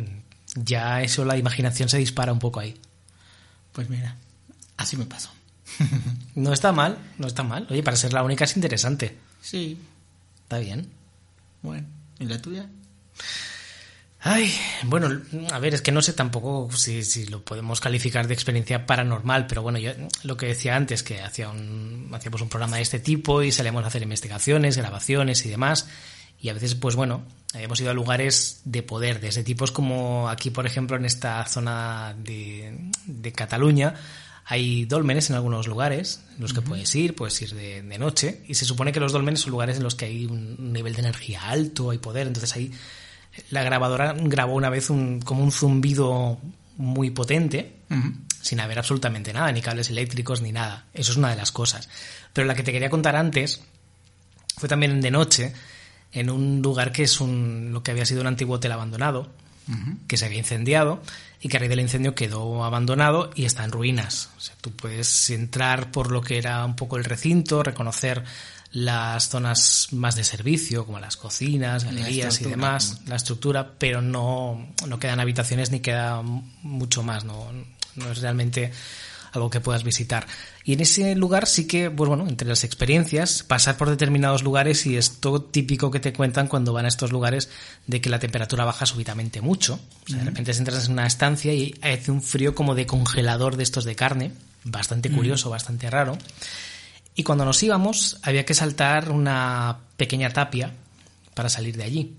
Ya 0.57 1.03
eso, 1.03 1.25
la 1.25 1.37
imaginación 1.37 1.89
se 1.89 1.99
dispara 1.99 2.33
un 2.33 2.39
poco 2.39 2.61
ahí. 2.61 2.77
Pues 3.73 3.89
mira, 3.89 4.17
así 4.77 4.97
me 4.97 5.07
pasó. 5.07 5.31
No 6.35 6.53
está 6.53 6.73
mal, 6.73 6.97
no 7.19 7.27
está 7.27 7.43
mal. 7.43 7.67
Oye, 7.71 7.83
para 7.83 7.97
ser 7.97 8.13
la 8.13 8.23
única 8.23 8.45
es 8.45 8.57
interesante. 8.57 9.17
Sí, 9.43 9.79
Está 10.43 10.59
bien. 10.59 10.89
bueno. 11.63 11.87
¿Y 12.19 12.25
la 12.27 12.41
tuya? 12.41 12.67
Ay, 14.23 14.53
bueno, 14.85 15.09
a 15.51 15.59
ver, 15.59 15.73
es 15.73 15.81
que 15.81 15.93
no 15.93 16.03
sé 16.03 16.13
tampoco 16.13 16.71
si, 16.77 17.03
si 17.05 17.25
lo 17.27 17.43
podemos 17.43 17.81
calificar 17.81 18.29
de 18.29 18.35
experiencia 18.35 18.85
paranormal, 18.85 19.47
pero 19.47 19.63
bueno, 19.63 19.79
yo 19.79 19.93
lo 20.25 20.37
que 20.37 20.47
decía 20.47 20.77
antes, 20.77 21.03
que 21.03 21.23
hacía 21.23 21.49
un, 21.49 22.11
hacíamos 22.13 22.43
un 22.43 22.51
programa 22.51 22.77
de 22.77 22.83
este 22.83 22.99
tipo 22.99 23.43
y 23.43 23.51
salíamos 23.51 23.83
a 23.83 23.87
hacer 23.87 24.03
investigaciones, 24.03 24.77
grabaciones 24.77 25.47
y 25.47 25.49
demás, 25.49 25.89
y 26.39 26.51
a 26.51 26.53
veces, 26.53 26.75
pues 26.75 26.97
bueno, 26.97 27.23
hemos 27.55 27.81
ido 27.81 27.91
a 27.91 27.95
lugares 27.95 28.61
de 28.65 28.83
poder 28.83 29.21
de 29.21 29.29
ese 29.29 29.43
tipo, 29.43 29.65
es 29.65 29.71
como 29.71 30.29
aquí, 30.29 30.51
por 30.51 30.67
ejemplo, 30.67 30.99
en 30.99 31.07
esta 31.07 31.43
zona 31.47 32.15
de, 32.19 32.91
de 33.07 33.33
Cataluña, 33.33 33.95
hay 34.45 34.85
dólmenes 34.85 35.31
en 35.31 35.37
algunos 35.37 35.67
lugares 35.67 36.21
en 36.35 36.43
los 36.43 36.53
que 36.53 36.61
puedes 36.61 36.95
ir, 36.95 37.15
puedes 37.15 37.41
ir 37.41 37.55
de, 37.55 37.81
de 37.81 37.99
noche, 37.99 38.43
y 38.47 38.55
se 38.55 38.67
supone 38.67 38.93
que 38.93 39.01
los 39.01 39.13
dólmenes 39.13 39.41
son 39.41 39.53
lugares 39.53 39.79
en 39.79 39.83
los 39.83 39.95
que 39.95 40.05
hay 40.05 40.27
un 40.27 40.75
nivel 40.75 40.93
de 40.93 41.01
energía 41.01 41.49
alto, 41.49 41.89
hay 41.89 41.99
poder, 41.99 42.27
entonces 42.27 42.55
ahí 42.55 42.71
la 43.51 43.63
grabadora 43.63 44.15
grabó 44.17 44.55
una 44.55 44.71
vez 44.71 44.91
un, 44.91 45.21
como 45.21 45.43
un 45.43 45.53
zumbido 45.53 46.39
muy 46.77 47.11
potente, 47.11 47.77
sin 48.41 48.61
haber 48.61 48.79
absolutamente 48.79 49.33
nada, 49.33 49.53
ni 49.53 49.61
cables 49.61 49.91
eléctricos 49.91 50.41
ni 50.41 50.53
nada. 50.53 50.87
Eso 50.95 51.13
es 51.13 51.19
una 51.19 51.31
de 51.31 51.37
las 51.37 51.53
cosas. 51.53 51.89
Pero 52.33 52.47
la 52.47 52.55
que 52.55 52.63
te 52.63 52.73
quería 52.73 52.91
contar 52.91 53.17
antes 53.17 53.63
fue 54.57 54.69
también 54.69 55.01
de 55.01 55.11
noche, 55.11 55.53
en 56.13 56.31
un 56.31 56.61
lugar 56.63 56.93
que 56.93 57.05
es 57.05 57.21
un, 57.21 57.71
lo 57.73 57.83
que 57.83 57.91
había 57.91 58.07
sido 58.07 58.21
un 58.21 58.27
antiguo 58.27 58.57
hotel 58.57 58.73
abandonado, 58.73 59.31
que 60.09 60.17
se 60.17 60.27
había 60.27 60.39
incendiado 60.39 61.01
y 61.41 61.49
que 61.49 61.57
a 61.57 61.61
raíz 61.61 61.71
del 61.71 61.81
incendio 61.81 62.15
quedó 62.15 62.65
abandonado 62.65 63.31
y 63.37 63.45
está 63.45 63.65
en 63.65 63.71
ruinas. 63.71 64.31
O 64.37 64.41
sea, 64.41 64.57
tú 64.61 64.73
puedes 64.73 65.31
entrar 65.31 65.93
por 65.93 66.11
lo 66.11 66.23
que 66.23 66.39
era 66.39 66.65
un 66.65 66.75
poco 66.75 66.97
el 66.97 67.05
recinto, 67.05 67.63
reconocer 67.63 68.25
las 68.73 69.29
zonas 69.29 69.89
más 69.93 70.15
de 70.17 70.25
servicio, 70.25 70.87
como 70.87 71.01
las 71.01 71.17
cocinas, 71.17 71.85
galerías 71.85 72.41
y 72.41 72.45
demás, 72.45 73.01
la 73.07 73.17
estructura, 73.17 73.75
pero 73.79 74.01
no, 74.01 74.69
no 74.87 74.99
quedan 74.99 75.21
habitaciones 75.21 75.71
ni 75.71 75.81
queda 75.81 76.23
mucho 76.63 77.03
más, 77.03 77.25
no, 77.25 77.49
no 77.97 78.13
es 78.13 78.21
realmente 78.21 78.71
algo 79.33 79.51
que 79.51 79.61
puedas 79.61 79.85
visitar. 79.85 80.27
Y 80.65 80.75
en 80.75 80.81
ese 80.81 81.15
lugar 81.15 81.47
sí 81.47 81.67
que, 81.67 81.91
pues 81.91 82.09
bueno, 82.09 82.29
entre 82.29 82.49
las 82.49 82.65
experiencias, 82.65 83.43
pasar 83.43 83.77
por 83.77 83.89
determinados 83.89 84.43
lugares 84.43 84.87
y 84.87 84.97
es 84.97 85.21
todo 85.21 85.43
típico 85.43 85.91
que 85.91 86.01
te 86.01 86.13
cuentan 86.13 86.49
cuando 86.49 86.73
van 86.73 86.85
a 86.85 86.89
estos 86.89 87.13
lugares 87.13 87.49
de 87.87 88.01
que 88.01 88.11
la 88.11 88.19
temperatura 88.19 88.65
baja 88.65 88.87
súbitamente 88.87 89.41
mucho. 89.41 89.81
O 90.07 90.09
sea, 90.09 90.19
de 90.19 90.25
repente 90.25 90.53
entras 90.53 90.87
en 90.87 90.93
una 90.93 91.07
estancia 91.07 91.53
y 91.53 91.75
hace 91.83 92.11
un 92.11 92.23
frío 92.23 92.55
como 92.55 92.75
de 92.75 92.87
congelador 92.87 93.57
de 93.57 93.63
estos 93.63 93.85
de 93.85 93.95
carne, 93.95 94.33
bastante 94.65 95.11
curioso, 95.11 95.51
bastante 95.51 95.89
raro. 95.91 96.19
Y 97.15 97.23
cuando 97.23 97.45
nos 97.45 97.63
íbamos 97.63 98.19
había 98.23 98.45
que 98.45 98.55
saltar 98.55 99.11
una 99.11 99.79
pequeña 99.97 100.31
tapia 100.31 100.75
para 101.35 101.49
salir 101.49 101.77
de 101.77 101.85
allí. 101.85 102.17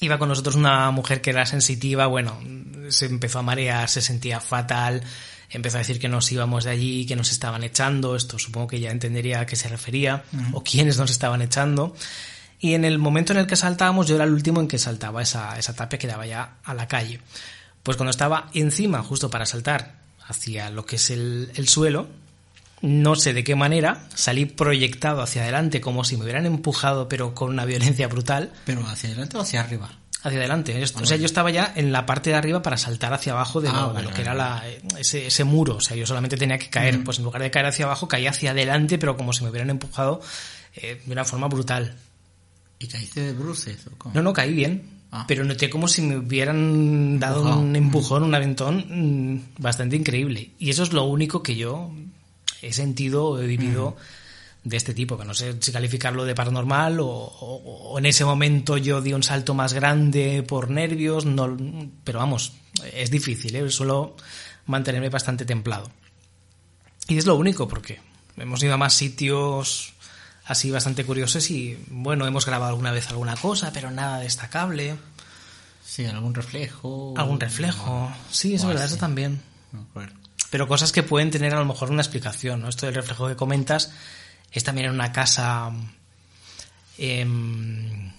Iba 0.00 0.18
con 0.18 0.28
nosotros 0.28 0.54
una 0.54 0.90
mujer 0.90 1.20
que 1.20 1.30
era 1.30 1.44
sensitiva, 1.44 2.06
bueno, 2.06 2.40
se 2.88 3.06
empezó 3.06 3.40
a 3.40 3.42
marear, 3.42 3.88
se 3.88 4.00
sentía 4.00 4.40
fatal, 4.40 5.02
empezó 5.50 5.76
a 5.76 5.80
decir 5.80 5.98
que 5.98 6.08
nos 6.08 6.30
íbamos 6.32 6.64
de 6.64 6.70
allí, 6.70 7.04
que 7.04 7.16
nos 7.16 7.30
estaban 7.30 7.62
echando, 7.64 8.16
esto 8.16 8.38
supongo 8.38 8.68
que 8.68 8.80
ya 8.80 8.90
entendería 8.90 9.40
a 9.40 9.46
qué 9.46 9.56
se 9.56 9.68
refería, 9.68 10.24
o 10.52 10.62
quiénes 10.62 10.96
nos 10.96 11.10
estaban 11.10 11.42
echando. 11.42 11.94
Y 12.60 12.74
en 12.74 12.84
el 12.84 12.98
momento 12.98 13.32
en 13.32 13.40
el 13.40 13.46
que 13.46 13.56
saltábamos, 13.56 14.06
yo 14.06 14.14
era 14.14 14.24
el 14.24 14.32
último 14.32 14.60
en 14.60 14.68
que 14.68 14.78
saltaba 14.78 15.22
esa, 15.22 15.58
esa 15.58 15.74
tapia 15.74 15.98
que 15.98 16.06
daba 16.06 16.26
ya 16.26 16.58
a 16.64 16.74
la 16.74 16.88
calle. 16.88 17.20
Pues 17.82 17.96
cuando 17.96 18.10
estaba 18.10 18.50
encima, 18.54 19.02
justo 19.02 19.30
para 19.30 19.46
saltar 19.46 20.00
hacia 20.26 20.70
lo 20.70 20.86
que 20.86 20.96
es 20.96 21.10
el, 21.10 21.50
el 21.54 21.68
suelo, 21.68 22.08
no 22.82 23.14
sé 23.16 23.32
de 23.34 23.44
qué 23.44 23.54
manera, 23.54 24.06
salí 24.14 24.46
proyectado 24.46 25.22
hacia 25.22 25.42
adelante 25.42 25.80
como 25.80 26.04
si 26.04 26.16
me 26.16 26.24
hubieran 26.24 26.46
empujado, 26.46 27.08
pero 27.08 27.34
con 27.34 27.50
una 27.50 27.64
violencia 27.64 28.08
brutal, 28.08 28.52
¿Pero 28.64 28.86
hacia 28.86 29.10
adelante 29.10 29.36
o 29.36 29.40
hacia 29.40 29.60
arriba? 29.60 29.90
hacia 30.22 30.38
adelante. 30.38 30.72
Yo- 30.78 31.00
o 31.02 31.06
sea, 31.06 31.16
yo 31.16 31.24
estaba 31.24 31.50
ya 31.50 31.72
en 31.76 31.92
la 31.92 32.04
parte 32.04 32.28
de 32.30 32.36
arriba 32.36 32.60
para 32.62 32.76
saltar 32.76 33.12
hacia 33.14 33.32
abajo 33.32 33.60
de 33.62 33.68
Ah, 33.68 33.72
lo, 33.72 33.88
de 33.88 33.92
vale, 33.94 34.08
lo 34.08 34.14
que 34.14 34.20
era 34.20 34.34
la, 34.34 34.62
ese, 34.98 35.26
ese 35.28 35.44
muro. 35.44 35.76
O 35.76 35.80
sea, 35.80 35.96
yo 35.96 36.06
solamente 36.06 36.36
tenía 36.36 36.58
que 36.58 36.68
caer. 36.68 37.02
Pues 37.02 37.18
en 37.18 37.24
lugar 37.24 37.40
de 37.40 37.50
caer 37.50 37.64
hacia 37.66 37.86
abajo, 37.86 38.06
caía 38.06 38.28
hacia 38.28 38.50
adelante, 38.50 38.98
pero 38.98 39.16
como 39.16 39.32
si 39.32 39.44
me 39.44 39.48
hubieran 39.50 39.70
empujado 39.70 40.20
eh, 40.74 41.00
de 41.06 41.12
una 41.12 41.24
forma 41.24 41.48
brutal. 41.48 41.96
¿Y 42.78 42.86
caíste 42.86 43.20
de 43.22 43.32
bruces 43.32 43.86
o 43.86 43.96
cómo? 43.96 44.14
No, 44.14 44.20
no, 44.22 44.32
caí 44.34 44.52
bien. 44.52 45.00
Ah. 45.10 45.24
Pero 45.26 45.42
noté 45.44 45.70
como 45.70 45.88
si 45.88 46.02
me 46.02 46.18
hubieran 46.18 47.18
dado 47.18 47.36
Empujado. 47.38 47.60
un 47.62 47.76
empujón, 47.76 48.22
un 48.22 48.34
aventón 48.34 48.84
mm, 48.88 49.40
bastante 49.62 49.96
increíble. 49.96 50.50
Y 50.58 50.68
eso 50.68 50.82
es 50.82 50.92
lo 50.92 51.04
único 51.04 51.42
que 51.42 51.56
yo 51.56 51.90
he 52.62 52.72
sentido 52.72 53.24
o 53.26 53.38
he 53.40 53.46
vivido 53.46 53.96
de 54.64 54.76
este 54.76 54.92
tipo, 54.92 55.16
que 55.16 55.24
no 55.24 55.32
sé 55.34 55.56
si 55.60 55.72
calificarlo 55.72 56.24
de 56.26 56.34
paranormal 56.34 57.00
o, 57.00 57.06
o- 57.08 57.92
o 57.92 57.98
en 57.98 58.04
ese 58.06 58.24
momento 58.26 58.76
yo 58.76 59.00
di 59.00 59.12
un 59.14 59.22
salto 59.22 59.54
más 59.54 59.72
grande 59.72 60.42
por 60.46 60.68
nervios, 60.70 61.24
no, 61.24 61.56
pero 62.04 62.18
vamos, 62.18 62.52
es 62.92 63.10
difícil, 63.10 63.56
¿eh? 63.56 63.70
suelo 63.70 64.16
mantenerme 64.66 65.08
bastante 65.08 65.44
templado. 65.46 65.90
Y 67.08 67.16
es 67.18 67.26
lo 67.26 67.36
único, 67.36 67.66
porque 67.68 68.00
hemos 68.36 68.62
ido 68.62 68.74
a 68.74 68.76
más 68.76 68.94
sitios 68.94 69.94
así 70.44 70.70
bastante 70.70 71.04
curiosos 71.04 71.50
y, 71.50 71.78
bueno, 71.88 72.26
hemos 72.26 72.44
grabado 72.44 72.70
alguna 72.70 72.92
vez 72.92 73.08
alguna 73.08 73.36
cosa, 73.36 73.72
pero 73.72 73.90
nada 73.90 74.18
destacable. 74.20 74.96
Sí, 75.84 76.04
algún 76.06 76.34
reflejo. 76.34 77.14
Algún 77.16 77.40
reflejo. 77.40 78.12
Sí, 78.30 78.54
es 78.54 78.64
verdad, 78.64 78.84
así. 78.84 78.92
eso 78.94 79.00
también. 79.00 79.40
No. 79.72 79.86
Pero 80.50 80.66
cosas 80.66 80.92
que 80.92 81.02
pueden 81.02 81.30
tener 81.30 81.54
a 81.54 81.58
lo 81.58 81.64
mejor 81.64 81.90
una 81.90 82.02
explicación, 82.02 82.60
¿no? 82.60 82.68
Esto 82.68 82.86
del 82.86 82.96
reflejo 82.96 83.28
que 83.28 83.36
comentas 83.36 83.92
es 84.52 84.64
también 84.64 84.88
en 84.88 84.94
una 84.94 85.12
casa... 85.12 85.70
em, 86.98 88.12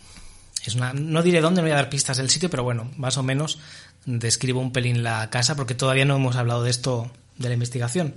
es 0.66 0.76
una, 0.76 0.94
no 0.94 1.24
diré 1.24 1.42
dónde, 1.42 1.62
no 1.62 1.66
voy 1.66 1.72
a 1.72 1.76
dar 1.76 1.90
pistas 1.90 2.18
del 2.18 2.30
sitio, 2.30 2.50
pero 2.50 2.64
bueno, 2.64 2.90
más 2.96 3.18
o 3.18 3.24
menos 3.24 3.60
describo 4.06 4.60
un 4.60 4.72
pelín 4.72 5.04
la 5.04 5.30
casa 5.30 5.56
porque 5.56 5.76
todavía 5.76 6.06
no 6.06 6.16
hemos 6.16 6.36
hablado 6.36 6.64
de 6.64 6.70
esto 6.70 7.12
de 7.38 7.48
la 7.50 7.54
investigación. 7.54 8.16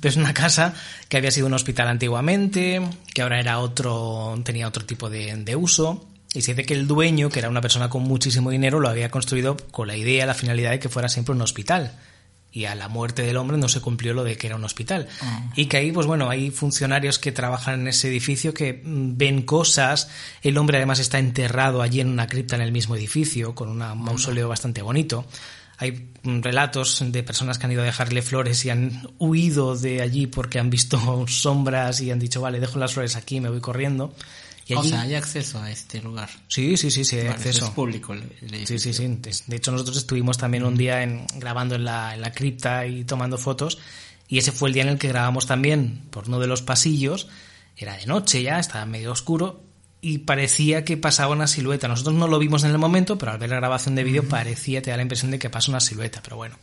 Pero 0.00 0.10
es 0.10 0.16
una 0.16 0.32
casa 0.32 0.72
que 1.08 1.16
había 1.16 1.30
sido 1.30 1.46
un 1.46 1.52
hospital 1.52 1.88
antiguamente, 1.88 2.80
que 3.12 3.22
ahora 3.22 3.38
era 3.38 3.58
otro, 3.58 4.40
tenía 4.44 4.66
otro 4.66 4.86
tipo 4.86 5.10
de, 5.10 5.36
de 5.36 5.56
uso. 5.56 6.06
Y 6.32 6.42
se 6.42 6.52
dice 6.54 6.64
que 6.64 6.74
el 6.74 6.86
dueño, 6.86 7.28
que 7.28 7.40
era 7.40 7.50
una 7.50 7.60
persona 7.60 7.90
con 7.90 8.02
muchísimo 8.02 8.50
dinero, 8.50 8.80
lo 8.80 8.88
había 8.88 9.10
construido 9.10 9.56
con 9.70 9.88
la 9.88 9.96
idea, 9.96 10.26
la 10.26 10.34
finalidad 10.34 10.70
de 10.70 10.78
que 10.78 10.88
fuera 10.88 11.08
siempre 11.08 11.34
un 11.34 11.42
hospital. 11.42 11.92
Y 12.50 12.64
a 12.64 12.74
la 12.74 12.88
muerte 12.88 13.22
del 13.22 13.36
hombre 13.36 13.58
no 13.58 13.68
se 13.68 13.80
cumplió 13.80 14.14
lo 14.14 14.24
de 14.24 14.36
que 14.36 14.46
era 14.46 14.56
un 14.56 14.64
hospital. 14.64 15.06
Ah. 15.20 15.50
Y 15.54 15.66
que 15.66 15.76
ahí, 15.76 15.92
pues 15.92 16.06
bueno, 16.06 16.30
hay 16.30 16.50
funcionarios 16.50 17.18
que 17.18 17.30
trabajan 17.30 17.82
en 17.82 17.88
ese 17.88 18.08
edificio 18.08 18.54
que 18.54 18.82
mm, 18.82 19.16
ven 19.16 19.42
cosas. 19.42 20.08
El 20.42 20.56
hombre 20.56 20.78
además 20.78 20.98
está 20.98 21.18
enterrado 21.18 21.82
allí 21.82 22.00
en 22.00 22.08
una 22.08 22.26
cripta 22.26 22.56
en 22.56 22.62
el 22.62 22.72
mismo 22.72 22.96
edificio, 22.96 23.54
con 23.54 23.68
un 23.68 23.78
mausoleo 23.78 24.48
bastante 24.48 24.82
bonito. 24.82 25.26
Hay 25.76 26.10
mm, 26.22 26.40
relatos 26.40 27.04
de 27.06 27.22
personas 27.22 27.58
que 27.58 27.66
han 27.66 27.72
ido 27.72 27.82
a 27.82 27.86
dejarle 27.86 28.22
flores 28.22 28.64
y 28.64 28.70
han 28.70 29.08
huido 29.18 29.76
de 29.76 30.02
allí 30.02 30.26
porque 30.26 30.58
han 30.58 30.70
visto 30.70 31.26
sombras 31.28 32.00
y 32.00 32.10
han 32.10 32.18
dicho, 32.18 32.40
vale, 32.40 32.60
dejo 32.60 32.78
las 32.78 32.94
flores 32.94 33.14
aquí, 33.14 33.40
me 33.40 33.48
voy 33.48 33.60
corriendo. 33.60 34.12
Y 34.68 34.74
O 34.74 34.80
allí... 34.80 34.90
sea, 34.90 35.00
hay 35.00 35.14
acceso 35.14 35.60
a 35.62 35.70
este 35.70 36.00
lugar. 36.02 36.28
Sí, 36.46 36.76
sí, 36.76 36.90
sí, 36.90 37.04
sí, 37.04 37.16
hay 37.16 37.22
Vale, 37.24 37.34
acceso. 37.36 37.64
Es 37.64 37.70
público. 37.70 38.12
el- 38.12 38.30
el 38.42 38.66
Sí, 38.66 38.78
sí, 38.78 38.92
sí. 38.92 39.06
De- 39.46 39.56
hecho, 39.56 39.72
nosotros 39.72 39.96
estuvimos 39.96 40.36
también 40.38 40.64
un 40.64 40.76
día 40.76 41.02
en, 41.02 41.26
grabando 41.36 41.74
en 41.74 41.84
la, 41.84 42.14
en 42.14 42.20
la 42.20 42.32
cripta 42.32 42.86
y 42.86 43.04
tomando 43.04 43.38
fotos. 43.38 43.78
Y 44.28 44.36
ese 44.38 44.52
fue 44.52 44.68
el 44.68 44.74
día 44.74 44.82
en 44.82 44.90
el 44.90 44.98
que 44.98 45.08
grabamos 45.08 45.46
también 45.46 46.02
por 46.10 46.28
uno 46.28 46.38
de 46.38 46.46
los 46.46 46.60
pasillos. 46.60 47.28
Era 47.78 47.96
de 47.96 48.04
noche 48.06 48.42
ya, 48.42 48.58
estaba 48.58 48.84
medio 48.84 49.10
oscuro. 49.10 49.62
Y 50.00 50.18
parecía 50.18 50.84
que 50.84 50.96
pasaba 50.96 51.32
una 51.32 51.46
silueta. 51.48 51.88
Nosotros 51.88 52.14
no 52.14 52.28
lo 52.28 52.38
vimos 52.38 52.62
en 52.62 52.70
el 52.70 52.78
momento, 52.78 53.16
pero 53.18 53.32
al 53.32 53.38
ver 53.38 53.48
la 53.50 53.56
grabación 53.56 53.94
de 53.96 54.04
vídeo 54.04 54.28
parecía, 54.28 54.80
te 54.82 54.90
da 54.90 54.96
la 54.96 55.02
impresión 55.02 55.30
de 55.32 55.38
que 55.40 55.48
pasa 55.50 55.70
una 55.72 55.80
silueta. 55.80 56.20
Pero 56.22 56.36
bueno, 56.36 56.56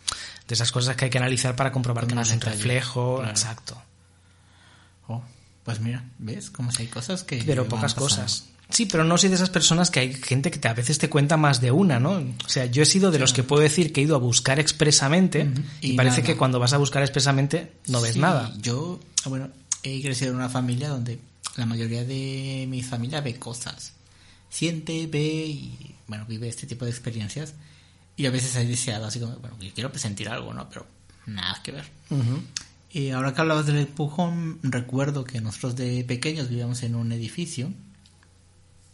de 0.48 0.54
esas 0.54 0.72
cosas 0.72 0.96
que 0.96 1.06
hay 1.06 1.12
que 1.12 1.18
analizar 1.18 1.56
para 1.56 1.72
comprobar 1.72 2.04
Con 2.04 2.10
que 2.10 2.16
no 2.16 2.22
es 2.22 2.32
un 2.32 2.40
reflejo. 2.40 3.16
Claro. 3.18 3.32
Exacto. 3.32 3.82
Pues 5.66 5.80
mira, 5.82 6.06
¿ves? 6.20 6.50
Como 6.50 6.72
si 6.72 6.84
hay 6.84 6.88
cosas 6.88 7.24
que... 7.24 7.44
Pero 7.46 7.68
pocas 7.68 7.94
cosas. 7.94 8.46
Sí, 8.70 8.86
pero 8.88 9.04
no 9.04 9.18
soy 9.18 9.30
de 9.30 9.36
esas 9.36 9.50
personas 9.50 9.92
que 9.92 10.00
hay 10.00 10.14
gente 10.14 10.50
que 10.52 10.58
te- 10.60 10.68
a 10.68 10.74
veces 10.74 10.98
te 10.98 11.10
cuenta 11.10 11.38
más 11.38 11.60
de 11.62 11.72
una, 11.72 12.00
¿no? 12.00 12.12
O 12.14 12.50
sea, 12.50 12.66
yo 12.66 12.82
he 12.84 12.86
sido 12.86 13.12
de 13.12 13.20
los 13.20 13.34
que 13.34 13.44
puedo 13.44 13.62
decir 13.62 13.92
que 13.94 14.02
he 14.02 14.04
ido 14.06 14.16
a 14.16 14.20
buscar 14.20 14.60
expresamente 14.60 15.48
y, 15.82 15.92
Y 15.92 15.94
parece 15.98 16.22
nada. 16.22 16.28
que 16.34 16.38
cuando 16.38 16.60
vas 16.60 16.74
a 16.74 16.78
buscar 16.78 17.04
expresamente 17.04 17.74
no 17.88 18.00
ves 18.02 18.14
Sí, 18.14 18.20
nada. 18.20 18.54
Yo, 18.60 19.00
bueno, 19.26 19.50
he 19.84 20.02
crecido 20.02 20.32
en 20.32 20.38
una 20.38 20.50
familia 20.50 20.90
donde 20.90 21.20
la 21.58 21.66
mayoría 21.68 22.04
de 22.06 22.66
mi 22.68 22.82
familia 22.82 23.22
ve 23.22 23.36
cosas. 23.36 23.94
Siente, 24.50 25.08
ve 25.08 25.46
y, 25.48 25.96
bueno, 26.08 26.26
vive 26.28 26.48
este 26.48 26.66
tipo 26.68 26.86
de 26.86 26.92
experiencias. 26.92 27.54
Y 28.18 28.26
a 28.26 28.32
veces 28.32 28.56
he 28.56 28.66
deseado 28.66 29.06
así 29.06 29.20
como, 29.20 29.36
bueno, 29.38 29.58
yo 29.62 29.70
quiero 29.74 29.96
sentir 29.98 30.30
algo, 30.30 30.54
¿no? 30.54 30.70
Pero 30.70 30.88
nada 31.28 31.60
que 31.64 31.72
ver. 31.72 31.86
Ujú. 32.10 32.42
Y 32.96 33.10
ahora 33.10 33.34
que 33.34 33.42
hablabas 33.42 33.66
del 33.66 33.76
empujón, 33.80 34.58
recuerdo 34.64 35.26
que 35.26 35.42
nosotros 35.42 35.76
de 35.76 36.06
pequeños 36.06 36.48
vivíamos 36.48 36.82
en 36.82 36.96
un 36.96 37.12
edificio, 37.12 37.74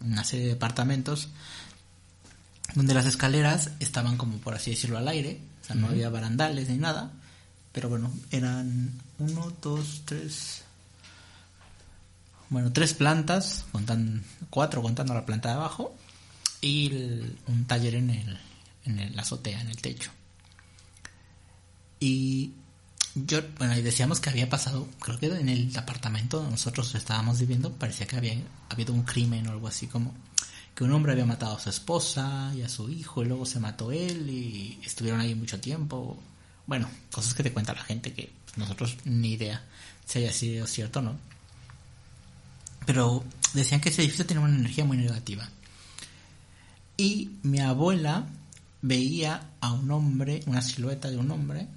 una 0.04 0.24
serie 0.24 0.46
de 0.48 0.54
departamentos, 0.54 1.30
donde 2.74 2.96
las 2.96 3.06
escaleras 3.06 3.70
estaban 3.80 4.18
como 4.18 4.38
por 4.40 4.56
así 4.56 4.72
decirlo 4.72 4.98
al 4.98 5.08
aire, 5.08 5.40
o 5.62 5.66
sea, 5.68 5.76
no 5.76 5.86
había 5.88 6.10
barandales 6.10 6.68
ni 6.68 6.78
nada, 6.80 7.12
pero 7.74 7.90
bueno, 7.90 8.12
eran 8.32 8.90
uno, 9.20 9.54
dos, 9.62 10.02
tres, 10.06 10.64
bueno, 12.50 12.74
tres 12.74 12.96
plantas, 12.96 13.66
contan, 13.72 14.24
cuatro 14.50 14.82
contando 14.82 15.14
la 15.14 15.28
planta 15.28 15.50
de 15.50 15.56
abajo, 15.58 15.96
y 16.60 16.88
el- 16.88 17.38
un 17.46 17.66
taller 17.66 17.94
en 17.94 18.10
el, 18.10 18.40
en 18.86 18.98
el- 19.00 19.16
la 19.16 19.22
azotea, 19.22 19.62
en 19.62 19.70
el 19.70 19.78
techo. 19.78 20.10
Y 22.00 22.54
yo, 23.16 23.42
bueno, 23.58 23.78
y 23.78 23.82
decíamos 23.82 24.20
que 24.20 24.30
había 24.30 24.50
pasado, 24.50 24.88
creo 25.00 25.20
que 25.20 25.26
en 25.28 25.50
el 25.50 25.76
apartamento 25.78 26.38
donde 26.38 26.52
nosotros 26.52 26.94
estábamos 26.96 27.40
viviendo, 27.40 27.72
parecía 27.74 28.08
que 28.08 28.16
había 28.16 28.36
habido 28.70 28.94
un 28.94 29.04
crimen 29.04 29.48
o 29.48 29.52
algo 29.52 29.68
así 29.68 29.88
como 29.88 30.14
que 30.76 30.84
un 30.84 30.94
hombre 30.94 31.12
había 31.12 31.26
matado 31.26 31.58
a 31.58 31.60
su 31.60 31.70
esposa 31.70 32.52
y 32.56 32.62
a 32.62 32.70
su 32.70 32.90
hijo 32.90 33.24
y 33.24 33.28
luego 33.28 33.46
se 33.46 33.60
mató 33.60 33.92
él 33.92 34.30
y 34.30 34.80
estuvieron 34.84 35.20
ahí 35.20 35.36
mucho 35.36 35.60
tiempo. 35.60 36.18
Bueno, 36.66 36.90
cosas 37.12 37.34
que 37.34 37.44
te 37.44 37.52
cuenta 37.52 37.74
la 37.74 37.84
gente 37.84 38.14
que 38.14 38.32
nosotros 38.56 38.98
ni 39.04 39.34
idea 39.34 39.64
si 40.06 40.20
haya 40.20 40.32
sido 40.32 40.66
cierto 40.68 41.00
o 41.00 41.02
no. 41.02 41.16
Pero 42.86 43.24
decían 43.54 43.82
que 43.82 43.90
ese 43.90 44.02
edificio 44.02 44.26
tenía 44.26 44.44
una 44.44 44.56
energía 44.56 44.86
muy 44.86 44.98
negativa. 44.98 45.50
Y 46.98 47.32
mi 47.44 47.60
abuela 47.60 48.26
veía 48.82 49.50
a 49.60 49.74
un 49.74 49.92
hombre, 49.92 50.42
una 50.46 50.62
silueta 50.62 51.10
de 51.10 51.18
un 51.18 51.32
hombre, 51.32 51.68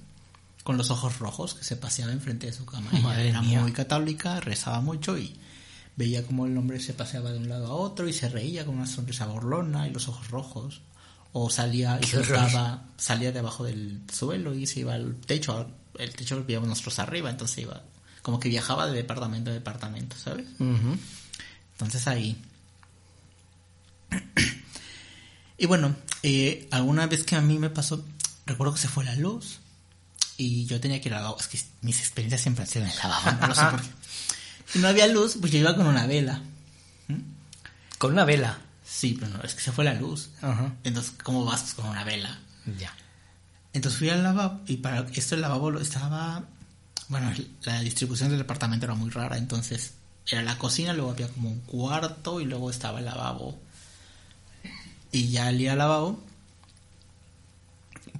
con 0.65 0.77
los 0.77 0.89
ojos 0.89 1.19
rojos 1.19 1.53
que 1.53 1.63
se 1.63 1.75
paseaba 1.75 2.11
enfrente 2.11 2.47
de 2.47 2.53
su 2.53 2.65
cama. 2.65 2.89
Ella 2.91 3.21
era 3.21 3.41
mía. 3.43 3.61
muy 3.61 3.71
católica, 3.71 4.39
rezaba 4.39 4.81
mucho 4.81 5.15
y 5.15 5.39
veía 5.95 6.25
como 6.25 6.47
el 6.47 6.57
hombre 6.57 6.79
se 6.79 6.95
paseaba 6.95 7.31
de 7.31 7.37
un 7.37 7.47
lado 7.47 7.67
a 7.67 7.75
otro 7.75 8.07
y 8.07 8.13
se 8.13 8.29
reía 8.29 8.65
con 8.65 8.75
una 8.75 8.87
sonrisa 8.87 9.27
burlona 9.27 9.87
y 9.87 9.91
los 9.91 10.07
ojos 10.07 10.31
rojos. 10.31 10.81
O 11.33 11.51
salía 11.51 11.99
y 12.01 12.05
flotaba, 12.07 12.83
salía 12.97 13.31
debajo 13.31 13.63
del 13.63 14.01
suelo 14.11 14.55
y 14.55 14.65
se 14.65 14.79
iba 14.79 14.95
al 14.95 15.17
techo. 15.17 15.69
El 15.99 16.15
techo 16.15 16.35
lo 16.35 16.45
veíamos 16.45 16.67
nosotros 16.67 16.97
arriba, 16.97 17.29
entonces 17.29 17.59
iba 17.59 17.83
como 18.23 18.39
que 18.39 18.49
viajaba 18.49 18.87
de 18.87 18.93
departamento 18.93 19.51
a 19.51 19.53
departamento, 19.53 20.15
¿sabes? 20.17 20.47
Ujú. 20.57 20.97
Entonces 21.73 22.07
ahí. 22.07 22.41
y 25.59 25.67
bueno, 25.67 25.95
eh, 26.23 26.67
alguna 26.71 27.05
vez 27.05 27.23
que 27.23 27.35
a 27.35 27.41
mí 27.41 27.59
me 27.59 27.69
pasó, 27.69 28.03
recuerdo 28.47 28.73
que 28.73 28.79
se 28.79 28.87
fue 28.87 29.03
la 29.03 29.15
luz 29.15 29.59
y 30.37 30.65
yo 30.65 30.79
tenía 30.79 31.01
que 31.01 31.09
ir 31.09 31.15
al 31.15 31.21
lavabo. 31.21 31.39
Es 31.39 31.47
que 31.47 31.59
mis 31.81 31.99
experiencias 31.99 32.41
siempre 32.41 32.63
han 32.63 32.69
sido 32.69 32.85
en 32.85 32.91
el 32.91 32.97
lavabo, 32.97 33.31
no 33.41 33.47
lo 33.47 33.55
sé 33.55 33.65
por 33.65 33.81
qué. 33.81 33.89
Y 34.75 34.79
no 34.79 34.87
había 34.87 35.07
luz, 35.07 35.37
pues 35.39 35.51
yo 35.51 35.59
iba 35.59 35.75
con 35.75 35.87
una 35.87 36.07
vela. 36.07 36.41
¿Mm? 37.07 37.19
Con 37.97 38.13
una 38.13 38.25
vela. 38.25 38.59
Sí, 38.83 39.17
pero 39.19 39.31
no, 39.31 39.43
es 39.43 39.53
que 39.53 39.61
se 39.61 39.71
fue 39.71 39.83
la 39.83 39.93
luz. 39.93 40.29
Entonces, 40.83 41.13
¿cómo 41.23 41.45
vas 41.45 41.61
pues, 41.61 41.73
con 41.75 41.87
una 41.87 42.03
vela? 42.03 42.39
Ya. 42.79 42.93
Entonces 43.73 43.99
fui 43.99 44.09
al 44.09 44.23
lavabo 44.23 44.61
y 44.67 44.77
para 44.77 45.05
esto 45.13 45.35
el 45.35 45.41
lavabo 45.41 45.77
estaba... 45.79 46.43
Bueno, 47.07 47.31
la 47.63 47.81
distribución 47.81 48.29
del 48.29 48.39
departamento 48.39 48.85
era 48.85 48.95
muy 48.95 49.11
rara, 49.11 49.37
entonces 49.37 49.93
era 50.27 50.41
la 50.41 50.57
cocina, 50.57 50.93
luego 50.93 51.11
había 51.11 51.27
como 51.27 51.49
un 51.49 51.59
cuarto 51.59 52.41
y 52.41 52.45
luego 52.45 52.71
estaba 52.71 52.99
el 52.99 53.05
lavabo. 53.05 53.59
Y 55.11 55.29
ya 55.29 55.47
al 55.47 55.61
ir 55.61 55.69
al 55.69 55.77
lavabo, 55.77 56.23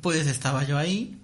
pues 0.02 0.28
estaba 0.28 0.64
yo 0.66 0.78
ahí 0.78 1.20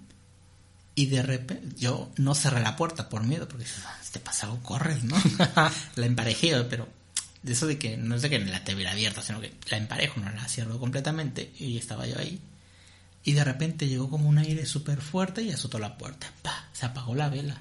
y 0.94 1.06
de 1.06 1.22
repente 1.22 1.74
yo 1.78 2.10
no 2.16 2.34
cerré 2.34 2.60
la 2.60 2.76
puerta 2.76 3.08
por 3.08 3.24
miedo, 3.24 3.48
porque 3.48 3.64
si 3.64 4.12
te 4.12 4.20
pasa 4.20 4.46
algo, 4.46 4.62
corres, 4.62 5.02
¿no? 5.04 5.16
la 5.96 6.06
emparejé, 6.06 6.62
pero 6.64 6.86
de 7.42 7.52
eso 7.52 7.66
de 7.66 7.78
que 7.78 7.96
no 7.96 8.14
es 8.14 8.22
de 8.22 8.30
que 8.30 8.38
la 8.38 8.62
tuviera 8.62 8.92
abierta, 8.92 9.22
sino 9.22 9.40
que 9.40 9.52
la 9.70 9.78
emparejo, 9.78 10.20
no 10.20 10.30
la 10.30 10.48
cierro 10.48 10.78
completamente 10.78 11.52
y 11.58 11.78
estaba 11.78 12.06
yo 12.06 12.18
ahí. 12.18 12.40
Y 13.24 13.32
de 13.32 13.44
repente 13.44 13.88
llegó 13.88 14.10
como 14.10 14.28
un 14.28 14.38
aire 14.38 14.66
súper 14.66 15.00
fuerte 15.00 15.42
y 15.42 15.50
azotó 15.50 15.78
la 15.78 15.96
puerta. 15.96 16.30
¡Pah! 16.42 16.68
Se 16.72 16.86
apagó 16.86 17.14
la 17.14 17.28
vela. 17.28 17.60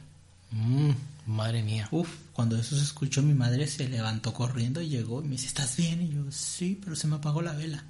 Mm, 0.50 0.91
madre 1.27 1.61
mía. 1.61 1.88
Uf, 1.91 2.09
cuando 2.33 2.57
eso 2.57 2.75
se 2.75 2.83
escuchó, 2.83 3.21
mi 3.21 3.35
madre 3.35 3.67
se 3.67 3.88
levantó 3.88 4.33
corriendo 4.33 4.81
y 4.81 4.89
llegó 4.89 5.21
y 5.21 5.25
me 5.25 5.31
dice, 5.31 5.47
¿estás 5.47 5.77
bien? 5.77 6.01
Y 6.01 6.09
yo, 6.09 6.31
sí, 6.31 6.79
pero 6.83 6.95
se 6.95 7.07
me 7.07 7.15
apagó 7.15 7.41
la 7.41 7.53
vela. 7.53 7.83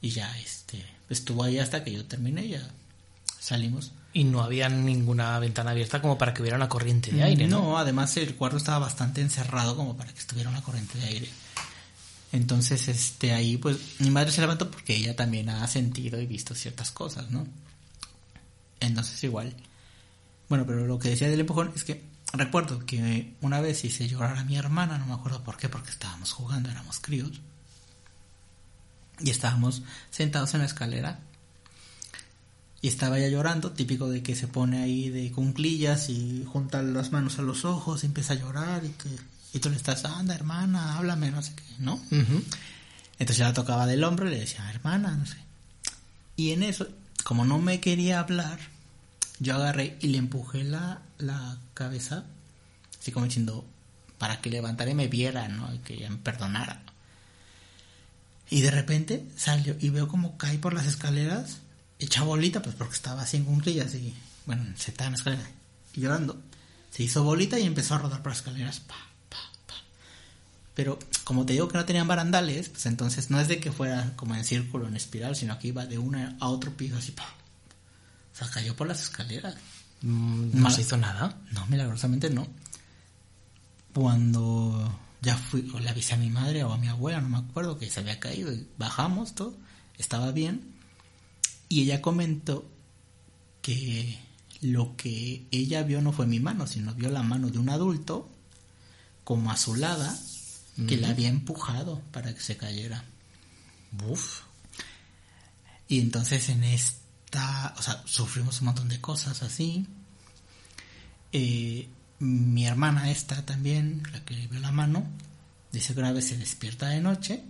Y 0.00 0.10
ya, 0.10 0.38
este, 0.38 0.84
estuvo 1.10 1.42
ahí 1.42 1.58
hasta 1.58 1.82
que 1.82 1.92
yo 1.92 2.04
terminé 2.04 2.48
ya 2.48 2.70
salimos. 3.38 3.92
Y 4.12 4.24
no 4.24 4.42
había 4.42 4.68
ninguna 4.68 5.38
ventana 5.38 5.72
abierta 5.72 6.00
como 6.00 6.16
para 6.16 6.32
que 6.32 6.40
hubiera 6.40 6.56
una 6.56 6.68
corriente 6.68 7.12
de 7.12 7.22
aire, 7.22 7.46
¿no? 7.46 7.76
Además 7.76 8.16
el 8.16 8.34
cuarto 8.34 8.56
estaba 8.56 8.78
bastante 8.78 9.20
encerrado 9.20 9.76
como 9.76 9.96
para 9.96 10.12
que 10.12 10.18
estuviera 10.18 10.48
una 10.48 10.62
corriente 10.62 10.98
de 10.98 11.04
aire. 11.04 11.28
Entonces, 12.32 12.88
este, 12.88 13.32
ahí, 13.32 13.56
pues, 13.56 13.78
mi 14.00 14.10
madre 14.10 14.32
se 14.32 14.40
levantó 14.40 14.70
porque 14.70 14.96
ella 14.96 15.14
también 15.14 15.48
ha 15.48 15.66
sentido 15.68 16.20
y 16.20 16.26
visto 16.26 16.54
ciertas 16.54 16.90
cosas, 16.90 17.30
¿no? 17.30 17.46
Entonces, 18.80 19.22
igual. 19.24 19.54
Bueno, 20.48 20.64
pero 20.66 20.86
lo 20.86 20.98
que 20.98 21.10
decía 21.10 21.28
del 21.28 21.40
empujón 21.40 21.72
es 21.74 21.84
que 21.84 22.02
recuerdo 22.32 22.84
que 22.84 23.34
una 23.40 23.60
vez 23.60 23.84
hice 23.84 24.08
llorar 24.08 24.36
a 24.36 24.44
mi 24.44 24.56
hermana, 24.56 24.98
no 24.98 25.06
me 25.06 25.14
acuerdo 25.14 25.42
por 25.44 25.56
qué, 25.56 25.68
porque 25.68 25.90
estábamos 25.90 26.32
jugando, 26.32 26.70
éramos 26.70 27.00
críos. 27.00 27.40
Y 29.20 29.30
estábamos 29.30 29.82
sentados 30.10 30.52
en 30.54 30.60
la 30.60 30.66
escalera. 30.66 31.20
Y 32.86 32.88
estaba 32.88 33.18
ya 33.18 33.26
llorando, 33.26 33.72
típico 33.72 34.08
de 34.08 34.22
que 34.22 34.36
se 34.36 34.46
pone 34.46 34.80
ahí 34.80 35.10
de 35.10 35.32
cunclillas 35.32 36.08
y 36.08 36.46
junta 36.46 36.82
las 36.82 37.10
manos 37.10 37.40
a 37.40 37.42
los 37.42 37.64
ojos 37.64 38.04
y 38.04 38.06
empieza 38.06 38.34
a 38.34 38.36
llorar 38.36 38.84
y 38.84 38.90
que 38.90 39.08
y 39.52 39.58
tú 39.58 39.70
le 39.70 39.74
estás, 39.74 40.04
anda 40.04 40.36
hermana, 40.36 40.96
háblame, 40.96 41.32
no 41.32 41.42
sé 41.42 41.52
qué, 41.56 41.64
¿no? 41.80 42.00
Entonces 42.12 43.38
ya 43.38 43.46
la 43.46 43.54
tocaba 43.54 43.88
del 43.88 44.04
hombro 44.04 44.28
y 44.28 44.30
le 44.30 44.38
decía, 44.38 44.70
hermana, 44.70 45.16
no 45.16 45.26
sé. 45.26 45.36
Y 46.36 46.52
en 46.52 46.62
eso, 46.62 46.86
como 47.24 47.44
no 47.44 47.58
me 47.58 47.80
quería 47.80 48.20
hablar, 48.20 48.60
yo 49.40 49.56
agarré 49.56 49.98
y 50.00 50.06
le 50.06 50.18
empujé 50.18 50.62
la, 50.62 51.02
la 51.18 51.58
cabeza, 51.74 52.22
así 53.00 53.10
como 53.10 53.26
diciendo, 53.26 53.64
para 54.16 54.40
que 54.40 54.48
levantara 54.48 54.92
y 54.92 54.94
me 54.94 55.08
viera, 55.08 55.48
¿no? 55.48 55.74
Y 55.74 55.78
que 55.78 55.94
ella 55.94 56.08
me 56.08 56.18
perdonara. 56.18 56.82
Y 58.48 58.60
de 58.60 58.70
repente 58.70 59.26
salió 59.34 59.74
y 59.80 59.90
veo 59.90 60.06
como 60.06 60.38
cae 60.38 60.58
por 60.58 60.72
las 60.72 60.86
escaleras, 60.86 61.62
hecha 61.98 62.22
bolita, 62.22 62.62
pues 62.62 62.74
porque 62.74 62.94
estaba 62.94 63.22
así 63.22 63.36
en 63.36 63.44
cunclillas 63.44 63.94
y, 63.94 64.14
bueno, 64.44 64.64
sentada 64.76 65.06
en 65.08 65.12
la 65.12 65.18
escalera 65.18 65.50
y 65.94 66.00
llorando. 66.00 66.40
Se 66.90 67.02
hizo 67.02 67.24
bolita 67.24 67.58
y 67.58 67.66
empezó 67.66 67.94
a 67.94 67.98
rodar 67.98 68.22
por 68.22 68.32
las 68.32 68.38
escaleras. 68.38 68.80
Pa, 68.80 68.94
pa, 69.28 69.38
pa. 69.66 69.74
Pero 70.74 70.98
como 71.24 71.44
te 71.44 71.54
digo 71.54 71.68
que 71.68 71.76
no 71.76 71.84
tenían 71.84 72.08
barandales, 72.08 72.68
pues 72.68 72.86
entonces 72.86 73.30
no 73.30 73.40
es 73.40 73.48
de 73.48 73.60
que 73.60 73.72
fuera 73.72 74.12
como 74.16 74.34
en 74.34 74.44
círculo, 74.44 74.88
en 74.88 74.96
espiral, 74.96 75.36
sino 75.36 75.58
que 75.58 75.68
iba 75.68 75.86
de 75.86 75.98
una 75.98 76.36
a 76.40 76.48
otro 76.48 76.76
piso 76.76 76.96
así. 76.96 77.12
Pa. 77.12 77.24
O 77.24 78.38
sea, 78.38 78.48
cayó 78.48 78.76
por 78.76 78.86
las 78.86 79.02
escaleras. 79.02 79.56
Mm, 80.02 80.60
¿No 80.60 80.70
se 80.70 80.82
hizo 80.82 80.96
nada? 80.96 81.38
No, 81.52 81.66
milagrosamente 81.66 82.30
no. 82.30 82.46
Cuando 83.94 85.00
ya 85.22 85.36
fui, 85.36 85.70
o 85.74 85.80
le 85.80 85.88
avisé 85.88 86.14
a 86.14 86.18
mi 86.18 86.30
madre 86.30 86.62
o 86.64 86.72
a 86.72 86.78
mi 86.78 86.88
abuela, 86.88 87.20
no 87.20 87.28
me 87.28 87.38
acuerdo, 87.38 87.78
que 87.78 87.90
se 87.90 88.00
había 88.00 88.20
caído 88.20 88.52
y 88.52 88.66
bajamos 88.78 89.34
todo, 89.34 89.56
estaba 89.98 90.32
bien. 90.32 90.75
Y 91.68 91.82
ella 91.82 92.00
comentó 92.00 92.70
que 93.62 94.18
lo 94.60 94.96
que 94.96 95.46
ella 95.50 95.82
vio 95.82 96.00
no 96.00 96.12
fue 96.12 96.26
mi 96.26 96.40
mano, 96.40 96.66
sino 96.66 96.94
vio 96.94 97.10
la 97.10 97.22
mano 97.22 97.50
de 97.50 97.58
un 97.58 97.68
adulto 97.68 98.30
como 99.24 99.50
azulada 99.50 100.16
que 100.86 100.98
la 100.98 101.08
había 101.08 101.28
empujado 101.28 102.02
para 102.12 102.34
que 102.34 102.40
se 102.40 102.56
cayera. 102.56 103.02
Uf. 104.08 104.42
Y 105.88 106.00
entonces 106.00 106.48
en 106.48 106.64
esta, 106.64 107.74
o 107.78 107.82
sea, 107.82 108.02
sufrimos 108.06 108.60
un 108.60 108.66
montón 108.66 108.88
de 108.88 109.00
cosas 109.00 109.42
así. 109.42 109.86
Eh, 111.32 111.88
mi 112.18 112.66
hermana 112.66 113.10
esta 113.10 113.44
también, 113.44 114.02
la 114.12 114.24
que 114.24 114.34
vio 114.46 114.60
la 114.60 114.72
mano, 114.72 115.06
dice 115.72 115.94
que 115.94 116.00
una 116.00 116.12
vez 116.12 116.26
se 116.26 116.36
despierta 116.36 116.88
de 116.88 117.00
noche 117.00 117.42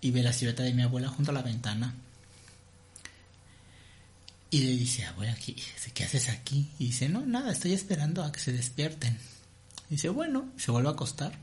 y 0.00 0.10
ve 0.10 0.22
la 0.22 0.32
silueta 0.32 0.62
de 0.62 0.74
mi 0.74 0.82
abuela 0.82 1.08
junto 1.08 1.30
a 1.30 1.34
la 1.34 1.42
ventana. 1.42 1.94
Y 4.50 4.60
le 4.60 4.70
dice, 4.76 5.04
abuela, 5.04 5.34
¿qué, 5.34 5.56
¿qué 5.92 6.04
haces 6.04 6.28
aquí? 6.28 6.68
Y 6.78 6.86
dice, 6.86 7.08
no, 7.08 7.26
nada, 7.26 7.52
estoy 7.52 7.72
esperando 7.72 8.22
a 8.22 8.30
que 8.32 8.40
se 8.40 8.52
despierten. 8.52 9.18
Y 9.90 9.94
dice, 9.94 10.08
bueno, 10.08 10.48
se 10.56 10.70
vuelve 10.70 10.88
a 10.88 10.92
acostar. 10.92 11.38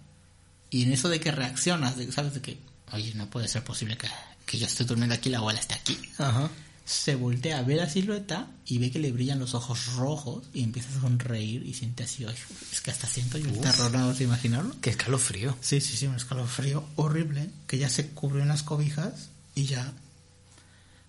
Y 0.69 0.83
en 0.83 0.93
eso 0.93 1.09
de 1.09 1.19
que 1.19 1.31
reaccionas, 1.31 1.97
de, 1.97 2.11
¿sabes? 2.11 2.33
De 2.33 2.41
que, 2.41 2.59
oye, 2.91 3.13
no 3.15 3.29
puede 3.29 3.47
ser 3.47 3.63
posible 3.63 3.97
que, 3.97 4.07
que 4.45 4.57
yo 4.57 4.65
esté 4.65 4.85
durmiendo 4.85 5.15
aquí 5.15 5.29
y 5.29 5.31
la 5.33 5.39
abuela 5.39 5.59
esté 5.59 5.75
aquí. 5.75 5.99
Ajá. 6.17 6.49
Se 6.85 7.15
voltea 7.15 7.59
a 7.59 7.61
ver 7.61 7.77
la 7.77 7.89
silueta 7.89 8.47
y 8.65 8.77
ve 8.77 8.91
que 8.91 8.99
le 8.99 9.11
brillan 9.11 9.39
los 9.39 9.53
ojos 9.53 9.93
rojos 9.95 10.43
y 10.53 10.63
empieza 10.63 10.89
a 10.97 11.01
sonreír 11.01 11.65
y 11.65 11.73
siente 11.73 12.03
así, 12.03 12.25
"Ay, 12.25 12.35
es 12.73 12.81
que 12.81 12.91
hasta 12.91 13.07
siento 13.07 13.37
yo 13.37 13.47
el 13.49 13.59
terror, 13.61 13.89
¿no 13.91 14.07
vas 14.07 14.19
a 14.19 14.23
imaginarlo? 14.23 14.75
Qué 14.81 14.89
escalofrío. 14.89 15.55
Sí, 15.61 15.79
sí, 15.79 15.95
sí, 15.95 16.07
un 16.07 16.15
escalofrío 16.15 16.85
horrible, 16.97 17.49
que 17.67 17.77
ya 17.77 17.87
se 17.89 18.07
cubrió 18.09 18.41
en 18.41 18.49
las 18.49 18.63
cobijas 18.63 19.29
y 19.55 19.65
ya... 19.65 19.93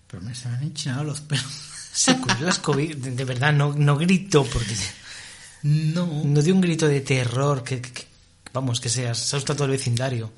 Pero 0.07 0.21
me 0.23 0.33
se 0.35 0.47
me 0.49 0.55
han 0.55 0.63
enchinado 0.63 1.03
los 1.03 1.21
pelos. 1.21 1.45
Se 1.95 2.17
cubrió 2.17 2.41
las 2.47 2.59
cobijas. 2.59 3.01
De, 3.01 3.11
de 3.11 3.23
verdad, 3.25 3.53
no, 3.53 3.73
no 3.73 3.95
gritó 3.97 4.43
porque... 4.45 4.75
No, 5.63 6.23
No 6.23 6.41
dio 6.41 6.53
un 6.53 6.61
grito 6.61 6.87
de 6.87 7.01
terror 7.01 7.63
que... 7.63 7.81
que- 7.81 7.91
que- 7.91 8.07
vamos, 8.53 8.79
que 8.79 8.87
se 8.89 9.07
asusta 9.07 9.53
todo 9.53 9.65
el 9.65 9.71
vecindario. 9.71 10.31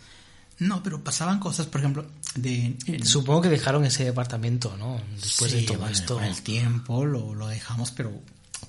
no, 0.59 0.81
pero 0.81 1.03
pasaban 1.03 1.39
cosas, 1.39 1.67
por 1.67 1.81
ejemplo, 1.81 2.05
de... 2.35 2.75
Supongo 3.03 3.41
que 3.43 3.49
dejaron 3.49 3.85
ese 3.85 4.03
departamento, 4.05 4.75
¿no? 4.77 4.99
Después 5.21 5.51
de 5.51 5.61
todo 5.63 5.77
bueno, 5.79 5.93
esto. 5.93 6.15
Con 6.15 6.23
el 6.23 6.41
tiempo 6.41 7.05
lo, 7.05 7.35
lo 7.35 7.47
dejamos, 7.47 7.91
pero 7.91 8.11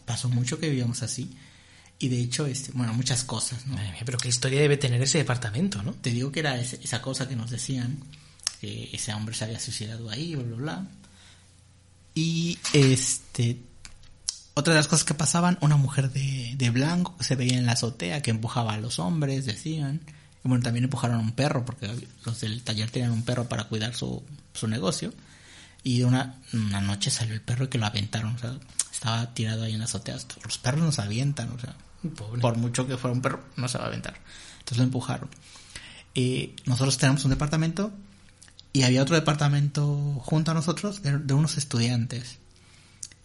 pasó 0.05 0.29
mucho 0.29 0.59
que 0.59 0.69
vivíamos 0.69 1.03
así. 1.03 1.35
Y 1.99 2.09
de 2.09 2.21
hecho, 2.21 2.47
este, 2.47 2.73
bueno, 2.73 2.93
muchas 2.95 3.25
cosas, 3.25 3.67
¿no? 3.67 3.75
Madre 3.75 3.93
mía, 3.93 4.03
pero 4.05 4.19
qué 4.19 4.29
historia 4.29 4.61
debe 4.61 4.77
tener 4.77 5.01
ese 5.03 5.19
departamento, 5.19 5.83
¿no? 5.83 5.93
Te 5.95 6.11
digo 6.11 6.31
que 6.31 6.41
era 6.41 6.59
ese- 6.61 6.79
esa 6.83 7.01
cosa 7.03 7.27
que 7.29 7.37
nos 7.37 7.51
decían, 7.51 7.99
que 8.61 8.91
ese 8.93 9.13
hombre 9.15 9.35
se 9.35 9.45
había 9.45 9.61
suicidado 9.61 10.11
ahí, 10.11 10.35
bla, 10.35 10.45
bla, 10.45 10.57
bla. 10.57 10.87
Y 12.15 12.59
este, 12.73 13.61
otra 14.55 14.75
de 14.75 14.81
las 14.81 14.89
cosas 14.89 15.05
que 15.05 15.15
pasaban, 15.15 15.59
una 15.61 15.77
mujer 15.77 16.11
de, 16.11 16.55
de 16.57 16.71
blanco 16.71 17.17
que 17.17 17.25
se 17.25 17.37
veía 17.37 17.59
en 17.59 17.67
la 17.67 17.73
azotea, 17.73 18.23
que 18.23 18.31
empujaba 18.31 18.75
a 18.75 18.79
los 18.79 18.99
hombres, 18.99 19.47
decían. 19.47 20.01
Y 20.45 20.49
bueno, 20.49 20.65
también 20.65 20.85
empujaron 20.85 21.17
a 21.17 21.21
un 21.21 21.33
perro, 21.33 21.65
porque 21.65 21.89
los 22.25 22.41
del 22.41 22.63
taller 22.63 22.91
tenían 22.91 23.13
un 23.13 23.23
perro 23.23 23.49
para 23.49 23.65
cuidar 23.65 23.95
su, 23.95 24.23
su 24.55 24.67
negocio. 24.67 25.13
Y 25.85 26.03
una, 26.03 26.41
una 26.53 26.81
noche 26.81 27.11
salió 27.11 27.35
el 27.35 27.41
perro 27.41 27.67
y 27.67 27.69
que 27.69 27.79
lo 27.79 27.87
aventaron, 27.87 28.35
o 28.35 28.39
sea, 28.39 28.59
estaba 28.93 29.33
tirado 29.33 29.63
ahí 29.63 29.75
en 29.75 29.79
la 29.79 29.85
azotea. 29.85 30.17
Los 30.45 30.59
perros 30.59 30.81
nos 30.83 30.99
avientan, 30.99 31.51
o 31.53 31.59
sea, 31.59 31.77
Pobre. 32.17 32.41
por 32.41 32.57
mucho 32.57 32.87
que 32.87 32.97
fuera 32.97 33.15
un 33.15 33.23
perro, 33.23 33.45
no 33.57 33.69
se 33.69 33.79
va 33.79 33.85
a 33.85 33.87
aventar. 33.87 34.19
Entonces 34.59 34.79
lo 34.79 34.85
empujaron. 34.85 35.29
Eh, 36.17 36.57
nosotros 36.67 36.99
tenemos 36.99 37.25
un 37.25 37.31
departamento 37.31 37.93
y 38.73 38.83
había 38.83 39.03
otro 39.03 39.15
departamento 39.17 39.85
junto 40.25 40.51
a 40.51 40.55
nosotros 40.55 41.03
de, 41.03 41.19
de 41.19 41.35
unos 41.35 41.57
estudiantes. 41.57 42.39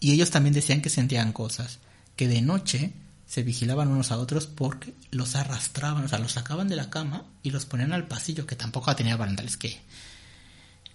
Y 0.00 0.12
ellos 0.12 0.30
también 0.30 0.54
decían 0.54 0.82
que 0.82 0.90
sentían 0.90 1.32
cosas, 1.32 1.78
que 2.16 2.28
de 2.28 2.42
noche 2.42 2.92
se 3.26 3.42
vigilaban 3.42 3.88
unos 3.88 4.12
a 4.12 4.18
otros 4.18 4.46
porque 4.46 4.94
los 5.10 5.34
arrastraban, 5.34 6.04
o 6.04 6.08
sea, 6.08 6.18
los 6.18 6.32
sacaban 6.32 6.68
de 6.68 6.76
la 6.76 6.90
cama 6.90 7.24
y 7.42 7.50
los 7.50 7.64
ponían 7.66 7.92
al 7.92 8.06
pasillo, 8.06 8.46
que 8.46 8.54
tampoco 8.56 8.94
tenía 8.94 9.16
barandales, 9.16 9.56
que 9.56 9.80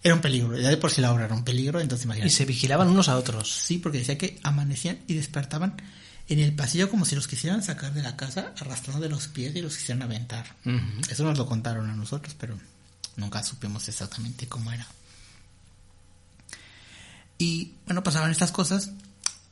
era 0.03 0.15
un 0.15 0.21
peligro. 0.21 0.57
Ya 0.57 0.69
de 0.69 0.77
por 0.77 0.91
sí 0.91 1.01
la 1.01 1.11
obra 1.11 1.25
era 1.25 1.33
un 1.35 1.43
peligro, 1.43 1.79
entonces 1.81 2.05
Y 2.05 2.07
imagínate. 2.07 2.29
se 2.31 2.45
vigilaban 2.45 2.87
unos 2.87 3.09
a 3.09 3.17
otros. 3.17 3.51
Sí, 3.51 3.79
porque 3.79 3.97
decía 3.99 4.17
que 4.17 4.39
amanecían 4.43 4.99
y 5.07 5.15
despertaban 5.15 5.75
en 6.29 6.39
el 6.39 6.53
pasillo 6.53 6.89
como 6.89 7.05
si 7.05 7.15
los 7.15 7.27
quisieran 7.27 7.63
sacar 7.63 7.93
de 7.93 8.03
la 8.03 8.15
casa, 8.15 8.53
arrastrando 8.59 9.01
de 9.01 9.09
los 9.09 9.27
pies 9.27 9.55
y 9.55 9.61
los 9.61 9.75
quisieran 9.75 10.03
aventar. 10.03 10.55
Eso 11.09 11.23
nos 11.23 11.37
lo 11.37 11.45
contaron 11.47 11.89
a 11.89 11.95
nosotros, 11.95 12.35
pero 12.39 12.57
nunca 13.15 13.43
supimos 13.43 13.87
exactamente 13.87 14.47
cómo 14.47 14.71
era. 14.71 14.87
Y 17.37 17.73
bueno, 17.85 18.03
pasaban 18.03 18.31
estas 18.31 18.51
cosas. 18.51 18.91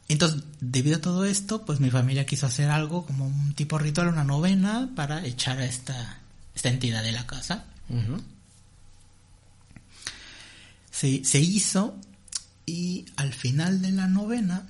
Entonces, 0.09 0.43
debido 0.59 0.97
a 0.97 1.01
todo 1.01 1.25
esto, 1.25 1.65
pues 1.65 1.79
mi 1.79 1.89
familia 1.89 2.25
quiso 2.25 2.45
hacer 2.45 2.69
algo 2.69 3.05
como 3.05 3.27
un 3.27 3.53
tipo 3.53 3.77
ritual, 3.77 4.07
una 4.09 4.23
novena, 4.23 4.89
para 4.95 5.25
echar 5.25 5.59
a 5.59 5.65
esta, 5.65 6.19
esta 6.55 6.69
entidad 6.69 7.03
de 7.03 7.11
la 7.11 7.25
casa. 7.25 7.65
Se, 10.91 11.23
se 11.23 11.39
hizo 11.39 11.99
y 12.65 13.05
al 13.15 13.33
final 13.33 13.81
de 13.81 13.91
la 13.91 14.07
novena, 14.07 14.67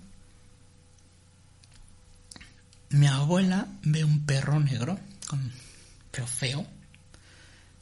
mi 2.89 3.07
abuela 3.07 3.67
ve 3.83 4.03
un 4.03 4.25
perro 4.25 4.59
negro, 4.59 4.99
con, 5.27 5.51
pero 6.11 6.27
feo, 6.27 6.67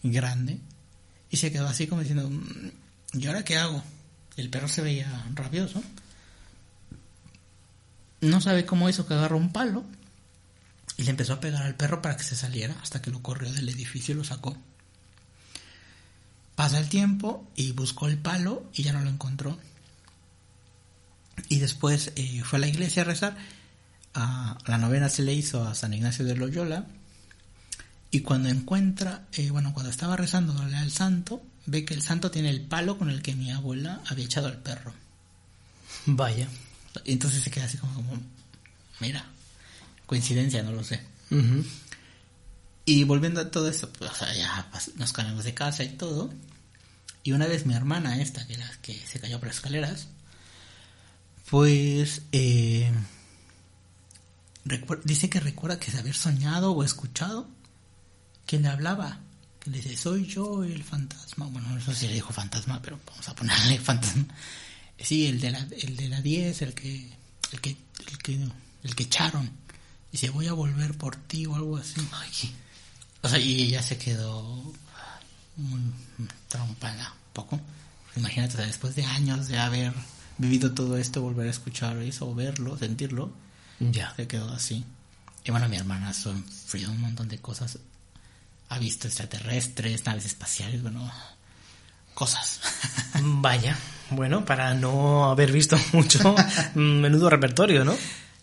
grande, 0.04 0.60
y 1.36 1.38
se 1.38 1.52
quedó 1.52 1.68
así 1.68 1.86
como 1.86 2.00
diciendo, 2.00 2.30
"Mm, 2.30 3.20
¿y 3.20 3.28
ahora 3.28 3.44
qué 3.44 3.58
hago? 3.58 3.84
El 4.38 4.50
perro 4.50 4.70
se 4.70 4.82
veía 4.82 5.26
rabioso. 5.34 5.84
No 8.22 8.40
sabe 8.40 8.66
cómo 8.66 8.90
hizo 8.90 9.06
que 9.06 9.14
agarró 9.14 9.36
un 9.38 9.52
palo 9.52 9.84
y 10.96 11.04
le 11.04 11.12
empezó 11.12 11.34
a 11.34 11.40
pegar 11.42 11.64
al 11.64 11.76
perro 11.76 12.02
para 12.02 12.16
que 12.16 12.24
se 12.24 12.38
saliera 12.38 12.76
hasta 12.82 13.02
que 13.02 13.12
lo 13.12 13.22
corrió 13.22 13.52
del 13.52 13.68
edificio 13.68 14.14
y 14.14 14.18
lo 14.18 14.24
sacó. 14.24 14.58
Pasa 16.56 16.80
el 16.80 16.88
tiempo 16.88 17.46
y 17.56 17.74
buscó 17.74 18.08
el 18.08 18.18
palo 18.18 18.70
y 18.74 18.84
ya 18.84 18.94
no 18.94 19.02
lo 19.02 19.10
encontró. 19.10 19.60
Y 21.50 21.60
después 21.60 22.14
eh, 22.16 22.44
fue 22.46 22.58
a 22.58 22.62
la 22.62 22.68
iglesia 22.68 23.02
a 23.02 23.06
rezar. 23.06 23.38
A, 24.14 24.58
la 24.68 24.78
novena 24.78 25.10
se 25.10 25.24
le 25.24 25.34
hizo 25.34 25.68
a 25.68 25.76
San 25.76 25.94
Ignacio 25.94 26.24
de 26.24 26.36
Loyola. 26.36 26.86
Y 28.16 28.22
cuando 28.22 28.48
encuentra, 28.48 29.28
eh, 29.34 29.50
bueno, 29.50 29.74
cuando 29.74 29.92
estaba 29.92 30.16
rezando 30.16 30.58
al 30.58 30.90
santo, 30.90 31.44
ve 31.66 31.84
que 31.84 31.94
el 31.94 32.02
santo 32.02 32.32
tiene 32.32 32.50
el 32.50 32.62
palo 32.62 32.98
con 32.98 33.10
el 33.10 33.22
que 33.22 33.36
mi 33.36 33.52
abuela 33.52 34.02
había 34.08 34.24
echado 34.24 34.48
al 34.48 34.56
perro. 34.56 34.94
Vaya. 36.06 36.48
Y 37.04 37.12
entonces 37.12 37.44
se 37.44 37.52
queda 37.52 37.66
así 37.66 37.78
como, 37.78 37.94
como, 37.94 38.18
mira, 39.02 39.26
coincidencia, 40.06 40.64
no 40.64 40.72
lo 40.72 40.82
sé. 40.86 41.02
Y 42.86 43.04
volviendo 43.04 43.42
a 43.42 43.52
todo 43.52 43.68
esto, 43.68 43.92
pues 43.92 44.10
o 44.10 44.16
sea, 44.16 44.34
ya 44.34 44.66
nos 44.96 45.12
cambiamos 45.12 45.44
de 45.44 45.54
casa 45.54 45.84
y 45.84 45.90
todo. 45.90 46.34
Y 47.22 47.34
una 47.34 47.48
vez 47.48 47.66
mi 47.66 47.74
hermana 47.74 48.22
esta, 48.22 48.48
que, 48.48 48.56
la, 48.56 48.72
que 48.82 48.94
se 48.94 49.20
cayó 49.20 49.40
por 49.40 49.48
las 49.48 49.58
escaleras, 49.58 50.08
pues 51.50 52.22
eh, 52.32 52.94
dice 55.04 55.30
que 55.30 55.42
recuerda 55.42 55.80
que 55.80 55.92
se 55.92 55.98
haber 55.98 56.16
soñado 56.16 56.72
o 56.72 56.82
escuchado 56.82 57.54
que 58.46 58.60
le 58.60 58.68
hablaba, 58.68 59.20
que 59.60 59.70
le 59.72 59.78
dice, 59.82 59.98
soy 59.98 60.26
yo 60.26 60.64
el 60.64 60.84
fantasma. 60.84 61.46
Bueno, 61.48 61.70
no 61.70 61.82
sé 61.82 61.96
si 61.96 62.08
le 62.08 62.14
dijo 62.14 62.32
fantasma, 62.34 62.82
pero 62.82 63.00
vamos 63.06 63.28
a 63.28 63.36
ponerle 63.36 63.80
fantasma. 63.80 64.26
Sí, 65.00 65.28
el 65.28 65.40
de 65.42 65.52
la, 65.52 65.60
el 65.82 65.98
de 65.98 66.10
la 66.10 66.22
10, 66.22 66.62
el 66.62 66.74
que, 66.74 67.12
el 67.52 67.62
que, 67.62 67.76
el 68.08 68.18
que, 68.20 68.48
el 68.84 68.96
que 68.96 69.04
echaron. 69.04 69.50
Dice, 70.12 70.30
voy 70.30 70.48
a 70.48 70.54
volver 70.54 70.98
por 70.98 71.16
ti 71.18 71.46
o 71.46 71.56
algo 71.56 71.76
así. 71.78 72.00
O 73.22 73.28
sea, 73.28 73.40
y 73.40 73.64
ella 73.64 73.82
se 73.82 73.98
quedó 73.98 74.74
muy 75.58 75.82
trompada, 76.48 77.12
un 77.12 77.34
poco. 77.34 77.60
Imagínate, 78.16 78.58
después 78.66 78.96
de 78.96 79.04
años 79.04 79.48
de 79.50 79.58
haber 79.60 79.94
vivido 80.38 80.72
todo 80.74 80.98
esto, 80.98 81.22
volver 81.22 81.48
a 81.48 81.52
escuchar 81.52 81.98
eso, 81.98 82.34
verlo, 82.34 82.78
sentirlo, 82.78 83.34
Ya. 83.80 84.14
se 84.16 84.28
quedó 84.28 84.50
así. 84.54 84.86
Y 85.44 85.52
bueno, 85.52 85.68
mi 85.68 85.76
hermana 85.76 86.10
ha 86.10 86.14
sufrido 86.14 86.92
un 86.92 87.02
montón 87.02 87.28
de 87.28 87.40
cosas. 87.40 87.78
Ha 88.70 88.80
visto 88.80 89.08
extraterrestres, 89.08 90.06
naves 90.06 90.26
espaciales, 90.26 90.82
bueno, 90.82 91.12
cosas. 92.14 92.60
Vaya. 93.22 93.78
Bueno, 94.10 94.46
para 94.46 94.74
no 94.74 95.26
haber 95.26 95.52
visto 95.52 95.78
mucho, 95.94 96.36
menudo 96.76 97.30
repertorio, 97.30 97.84
¿no? 97.86 97.96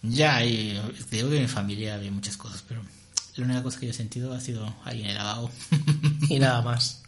ya, 0.03 0.45
y 0.45 0.81
te 1.09 1.17
digo 1.17 1.31
que 1.31 1.37
en 1.37 1.43
mi 1.43 1.49
familia 1.49 1.95
había 1.95 2.11
muchas 2.11 2.37
cosas, 2.37 2.65
pero 2.67 2.83
la 3.37 3.45
única 3.45 3.63
cosa 3.63 3.79
que 3.79 3.87
yo 3.87 3.93
he 3.93 3.95
sentido 3.95 4.33
ha 4.33 4.41
sido 4.41 4.75
ahí 4.85 5.01
en 5.03 5.07
el 5.07 5.15
lavabo. 5.15 5.51
y 6.29 6.39
nada 6.39 6.61
más. 6.63 7.03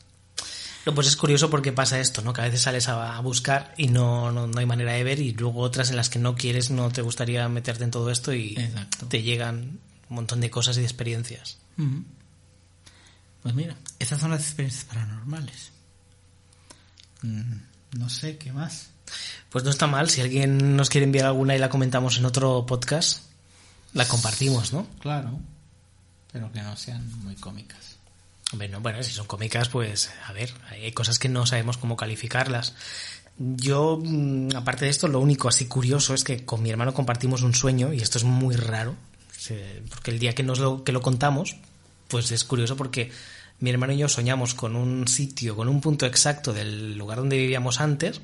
No, 0.87 0.95
pues 0.95 1.07
es 1.07 1.17
curioso 1.17 1.49
porque 1.51 1.73
pasa 1.73 1.99
esto, 1.99 2.23
¿no? 2.23 2.33
Que 2.33 2.43
a 2.43 2.45
veces 2.45 2.63
sales 2.63 2.89
a, 2.89 3.19
buscar 3.21 3.75
y 3.77 3.89
no, 3.89 4.31
no, 4.31 4.47
no 4.47 4.59
hay 4.59 4.67
manera 4.67 4.93
de 4.93 5.03
ver 5.03 5.19
y 5.19 5.33
luego 5.33 5.61
otras 5.61 5.91
en 5.91 5.97
las 5.97 6.11
que 6.11 6.19
no 6.19 6.37
quieres, 6.37 6.71
no 6.71 6.91
te 6.91 7.03
gustaría 7.03 7.49
meterte 7.49 7.85
en 7.85 7.91
todo 7.91 8.11
esto 8.11 8.35
y 8.35 8.55
Exacto. 8.57 9.07
te 9.07 9.23
llegan 9.23 9.81
un 10.11 10.17
montón 10.17 10.41
de 10.41 10.51
cosas 10.51 10.77
y 10.77 10.81
de 10.81 10.87
experiencias. 10.87 11.59
Ujú. 11.79 12.05
Pues 13.45 13.55
mira, 13.55 13.77
esas 13.99 14.19
son 14.19 14.31
las 14.31 14.41
experiencias 14.41 14.87
paranormales. 14.87 15.71
Mm, 17.21 17.99
no 17.99 18.09
sé 18.09 18.39
qué 18.39 18.51
más. 18.55 18.89
Pues 19.51 19.63
no 19.65 19.71
está 19.71 19.87
mal, 19.87 20.09
si 20.09 20.23
alguien 20.23 20.77
nos 20.77 20.89
quiere 20.89 21.05
enviar 21.05 21.27
alguna 21.27 21.55
y 21.55 21.59
la 21.59 21.69
comentamos 21.69 22.17
en 22.17 22.25
otro 22.25 22.65
podcast, 22.65 23.21
la 23.93 24.09
compartimos, 24.09 24.73
¿no? 24.73 24.87
Claro, 24.99 25.39
pero 26.33 26.51
que 26.53 26.63
no 26.63 26.75
sean 26.75 27.07
muy 27.23 27.35
cómicas. 27.37 27.97
Hombre, 28.51 28.69
no, 28.71 28.81
bueno, 28.81 29.03
si 29.03 29.13
son 29.13 29.27
cómicas, 29.27 29.69
pues 29.69 30.11
a 30.27 30.33
ver, 30.33 30.51
hay 30.71 30.93
cosas 30.93 31.19
que 31.19 31.29
no 31.29 31.45
sabemos 31.45 31.77
cómo 31.77 31.99
calificarlas. 31.99 32.75
Yo, 33.37 34.01
mm, 34.03 34.57
aparte 34.57 34.87
de 34.87 34.91
esto, 34.91 35.07
lo 35.07 35.21
único 35.21 35.49
así 35.49 35.67
curioso 35.67 36.15
es 36.15 36.25
que 36.25 36.47
con 36.47 36.63
mi 36.63 36.71
hermano 36.71 36.95
compartimos 36.95 37.43
un 37.43 37.53
sueño, 37.53 37.93
y 37.93 38.01
esto 38.01 38.17
es 38.17 38.25
muy 38.25 38.57
raro, 38.57 38.97
porque 39.91 40.13
el 40.13 40.19
día 40.19 40.35
que 40.35 40.43
nos 40.43 40.61
lo, 40.61 40.83
que 40.83 40.93
lo 40.93 41.03
contamos, 41.03 41.57
pues 42.15 42.31
es 42.31 42.45
curioso 42.45 42.77
porque 42.77 43.11
mi 43.59 43.71
hermano 43.71 43.93
y 43.93 43.97
yo 43.97 44.09
soñamos 44.09 44.55
con 44.55 44.77
un 44.77 45.09
sitio, 45.09 45.57
con 45.57 45.69
un 45.69 45.81
punto 45.81 46.07
exacto 46.07 46.53
del 46.53 46.97
lugar 46.97 47.19
donde 47.19 47.37
vivíamos 47.37 47.81
antes, 47.81 48.21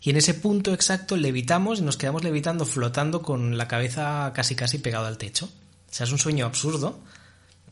y 0.00 0.10
en 0.10 0.18
ese 0.18 0.34
punto 0.34 0.72
exacto 0.72 1.16
levitamos 1.16 1.80
y 1.80 1.82
nos 1.82 1.96
quedamos 1.96 2.22
levitando, 2.22 2.64
flotando 2.64 3.20
con 3.20 3.58
la 3.58 3.66
cabeza 3.66 4.30
casi 4.36 4.54
casi 4.54 4.78
pegado 4.78 5.06
al 5.06 5.18
techo. 5.18 5.46
O 5.46 5.92
sea, 5.92 6.04
es 6.04 6.12
un 6.12 6.18
sueño 6.18 6.46
absurdo, 6.46 7.00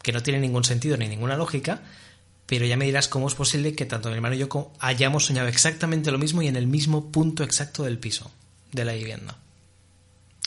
que 0.03 0.11
no 0.11 0.21
tiene 0.21 0.41
ningún 0.41 0.65
sentido 0.65 0.97
ni 0.97 1.07
ninguna 1.07 1.37
lógica, 1.37 1.81
pero 2.47 2.67
ya 2.67 2.77
me 2.77 2.87
dirás 2.87 3.07
cómo 3.07 3.29
es 3.29 3.37
posible 3.37 3.77
que 3.77 3.87
tanto 3.87 4.09
mi 4.09 4.17
hermano 4.17 4.35
y 4.35 4.39
yo 4.39 4.73
hayamos 4.81 5.27
soñado 5.27 5.47
exactamente 5.47 6.11
lo 6.11 6.19
mismo 6.19 6.43
y 6.43 6.49
en 6.49 6.57
el 6.57 6.67
mismo 6.67 7.13
punto 7.13 7.45
exacto 7.45 7.85
del 7.85 8.01
piso, 8.01 8.33
de 8.73 8.85
la 8.85 8.95
vivienda. 8.95 9.39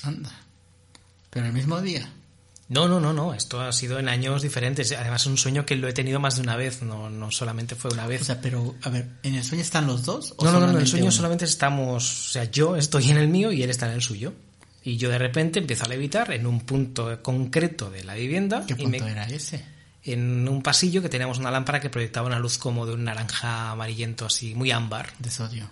Anda. 0.04 0.42
Pero 1.30 1.46
el 1.46 1.54
mismo 1.54 1.80
día. 1.80 2.12
No, 2.70 2.88
no, 2.88 3.00
no, 3.00 3.14
no, 3.14 3.34
esto 3.34 3.60
ha 3.62 3.72
sido 3.74 3.98
en 4.00 4.08
años 4.10 4.44
diferentes. 4.44 4.92
Además 4.92 5.22
es 5.22 5.28
un 5.28 5.38
sueño 5.38 5.66
que 5.66 5.76
lo 5.76 5.88
he 5.88 5.94
tenido 5.94 6.20
más 6.20 6.36
de 6.36 6.44
una 6.44 6.56
vez, 6.56 6.82
no, 6.84 7.10
no 7.10 7.32
solamente 7.32 7.76
fue 7.76 7.92
una 7.92 8.06
vez. 8.06 8.22
O 8.22 8.26
sea, 8.26 8.40
pero, 8.42 8.76
a 8.84 8.90
ver, 8.90 9.08
¿en 9.24 9.34
el 9.36 9.44
sueño 9.44 9.64
están 9.64 9.88
los 9.88 10.06
dos? 10.06 10.34
o 10.38 10.46
no, 10.46 10.52
no, 10.52 10.60
no, 10.62 10.72
en 10.74 10.78
el 10.78 10.88
sueño 10.88 11.06
uno? 11.06 11.12
solamente 11.12 11.46
estamos, 11.46 12.28
o 12.28 12.32
sea, 12.32 12.44
yo 12.46 12.76
estoy 12.76 13.10
en 13.10 13.18
el 13.18 13.28
mío 13.28 13.52
y 13.52 13.64
él 13.64 13.70
está 13.72 13.88
en 13.88 13.94
el 13.94 14.02
suyo. 14.02 14.34
Y 14.84 14.98
yo 14.98 15.10
de 15.10 15.18
repente 15.18 15.60
empiezo 15.60 15.86
a 15.86 15.90
levitar 15.90 16.32
en 16.32 16.46
un 16.48 16.62
punto 16.62 17.22
concreto 17.22 17.90
de 17.90 18.04
la 18.04 18.14
vivienda 18.14 18.64
¿Qué 18.66 18.74
y 18.74 18.84
punto 18.84 19.04
me- 19.04 19.12
era 19.12 19.26
ese? 19.28 19.66
en 20.04 20.48
un 20.48 20.62
pasillo 20.64 21.02
que 21.02 21.10
teníamos 21.10 21.38
una 21.40 21.52
lámpara 21.52 21.80
que 21.82 21.90
proyectaba 21.90 22.28
una 22.28 22.40
luz 22.40 22.58
como 22.58 22.86
de 22.86 22.94
un 22.94 23.04
naranja 23.04 23.72
amarillento 23.72 24.26
así, 24.28 24.56
muy 24.56 24.72
ámbar. 24.72 25.10
De 25.20 25.30
sodio. 25.30 25.70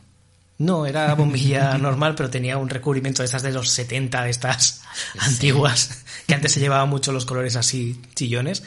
No, 0.60 0.86
era 0.88 1.14
bombilla 1.14 1.78
normal, 1.78 2.16
pero 2.16 2.30
tenía 2.32 2.58
un 2.58 2.68
recubrimiento 2.70 3.22
de 3.22 3.26
estas 3.26 3.44
de 3.44 3.52
los 3.52 3.70
70, 3.70 4.24
de 4.24 4.30
estas 4.32 4.82
antiguas, 5.20 6.04
que 6.26 6.34
antes 6.34 6.52
se 6.52 6.60
llevaban 6.60 6.90
mucho 6.90 7.12
los 7.12 7.26
colores 7.26 7.56
así 7.56 8.02
chillones. 8.16 8.64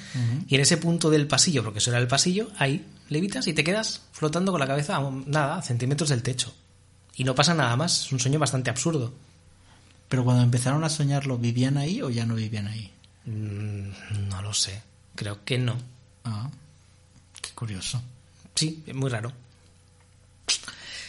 Y 0.47 0.55
en 0.55 0.61
ese 0.61 0.77
punto 0.77 1.11
del 1.11 1.27
pasillo, 1.27 1.65
porque 1.65 1.79
eso 1.81 1.91
era 1.91 1.99
el 1.99 2.07
pasillo, 2.07 2.49
ahí 2.59 2.87
levitas 3.09 3.47
y 3.49 3.55
te 3.55 3.65
quedas 3.65 4.03
flotando 4.13 4.53
con 4.53 4.61
la 4.61 4.69
cabeza 4.69 4.97
a 4.97 5.11
nada, 5.27 5.57
a 5.57 5.63
centímetros 5.63 6.11
del 6.11 6.23
techo. 6.23 6.55
Y 7.17 7.25
no 7.25 7.35
pasa 7.35 7.55
nada 7.55 7.75
más, 7.77 8.07
es 8.07 8.13
un 8.13 8.21
sueño 8.21 8.39
bastante 8.39 8.71
absurdo. 8.71 9.13
Pero 10.09 10.25
cuando 10.25 10.43
empezaron 10.45 10.85
a 10.85 10.89
soñarlo, 10.89 11.39
¿vivían 11.39 11.77
ahí 11.77 12.03
o 12.03 12.11
ya 12.11 12.25
no 12.25 12.37
vivían 12.37 12.69
ahí? 12.69 12.93
Mm, 13.27 14.29
No 14.29 14.43
lo 14.43 14.55
sé, 14.55 14.81
creo 15.17 15.45
que 15.45 15.59
no. 15.59 15.77
Ah, 16.25 16.49
qué 17.43 17.51
curioso. 17.51 18.01
Sí, 18.55 18.83
es 18.87 18.95
muy 18.95 19.11
raro. 19.11 19.33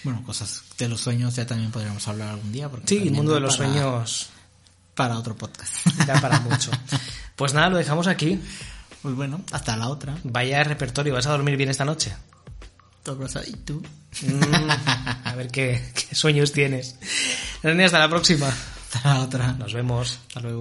Bueno, 0.03 0.23
cosas 0.23 0.63
de 0.77 0.87
los 0.87 1.01
sueños 1.01 1.35
ya 1.35 1.45
también 1.45 1.71
podríamos 1.71 2.07
hablar 2.07 2.29
algún 2.29 2.51
día. 2.51 2.69
Porque 2.69 2.87
Sí, 2.87 2.97
el 3.07 3.11
mundo 3.11 3.33
de 3.33 3.39
los 3.39 3.57
para- 3.57 3.69
sueños 3.71 4.29
Para 4.95 5.17
otro 5.17 5.35
podcast. 5.35 5.85
da 6.07 6.19
para 6.21 6.39
mucho. 6.41 6.71
Pues 7.35 7.53
nada, 7.55 7.69
lo 7.69 7.77
dejamos 7.77 8.05
aquí. 8.05 8.39
Pues 9.01 9.15
bueno, 9.15 9.41
hasta 9.51 9.75
la 9.75 9.87
otra. 9.87 10.15
Vaya 10.23 10.63
repertorio, 10.63 11.13
¿vas 11.15 11.25
a 11.25 11.31
dormir 11.31 11.57
bien 11.57 11.69
esta 11.69 11.85
noche? 11.85 12.13
¿Y 13.47 13.53
tú? 13.57 13.81
Mm, 14.21 14.69
a 15.23 15.33
ver 15.35 15.47
qué, 15.47 15.91
qué 15.95 16.13
sueños 16.13 16.51
tienes. 16.51 16.97
Hasta 17.63 17.97
la 17.97 18.09
próxima. 18.09 18.47
Hasta 18.93 19.13
la 19.15 19.21
otra. 19.21 19.53
Nos 19.53 19.73
vemos. 19.73 20.19
Hasta 20.27 20.39
luego. 20.41 20.59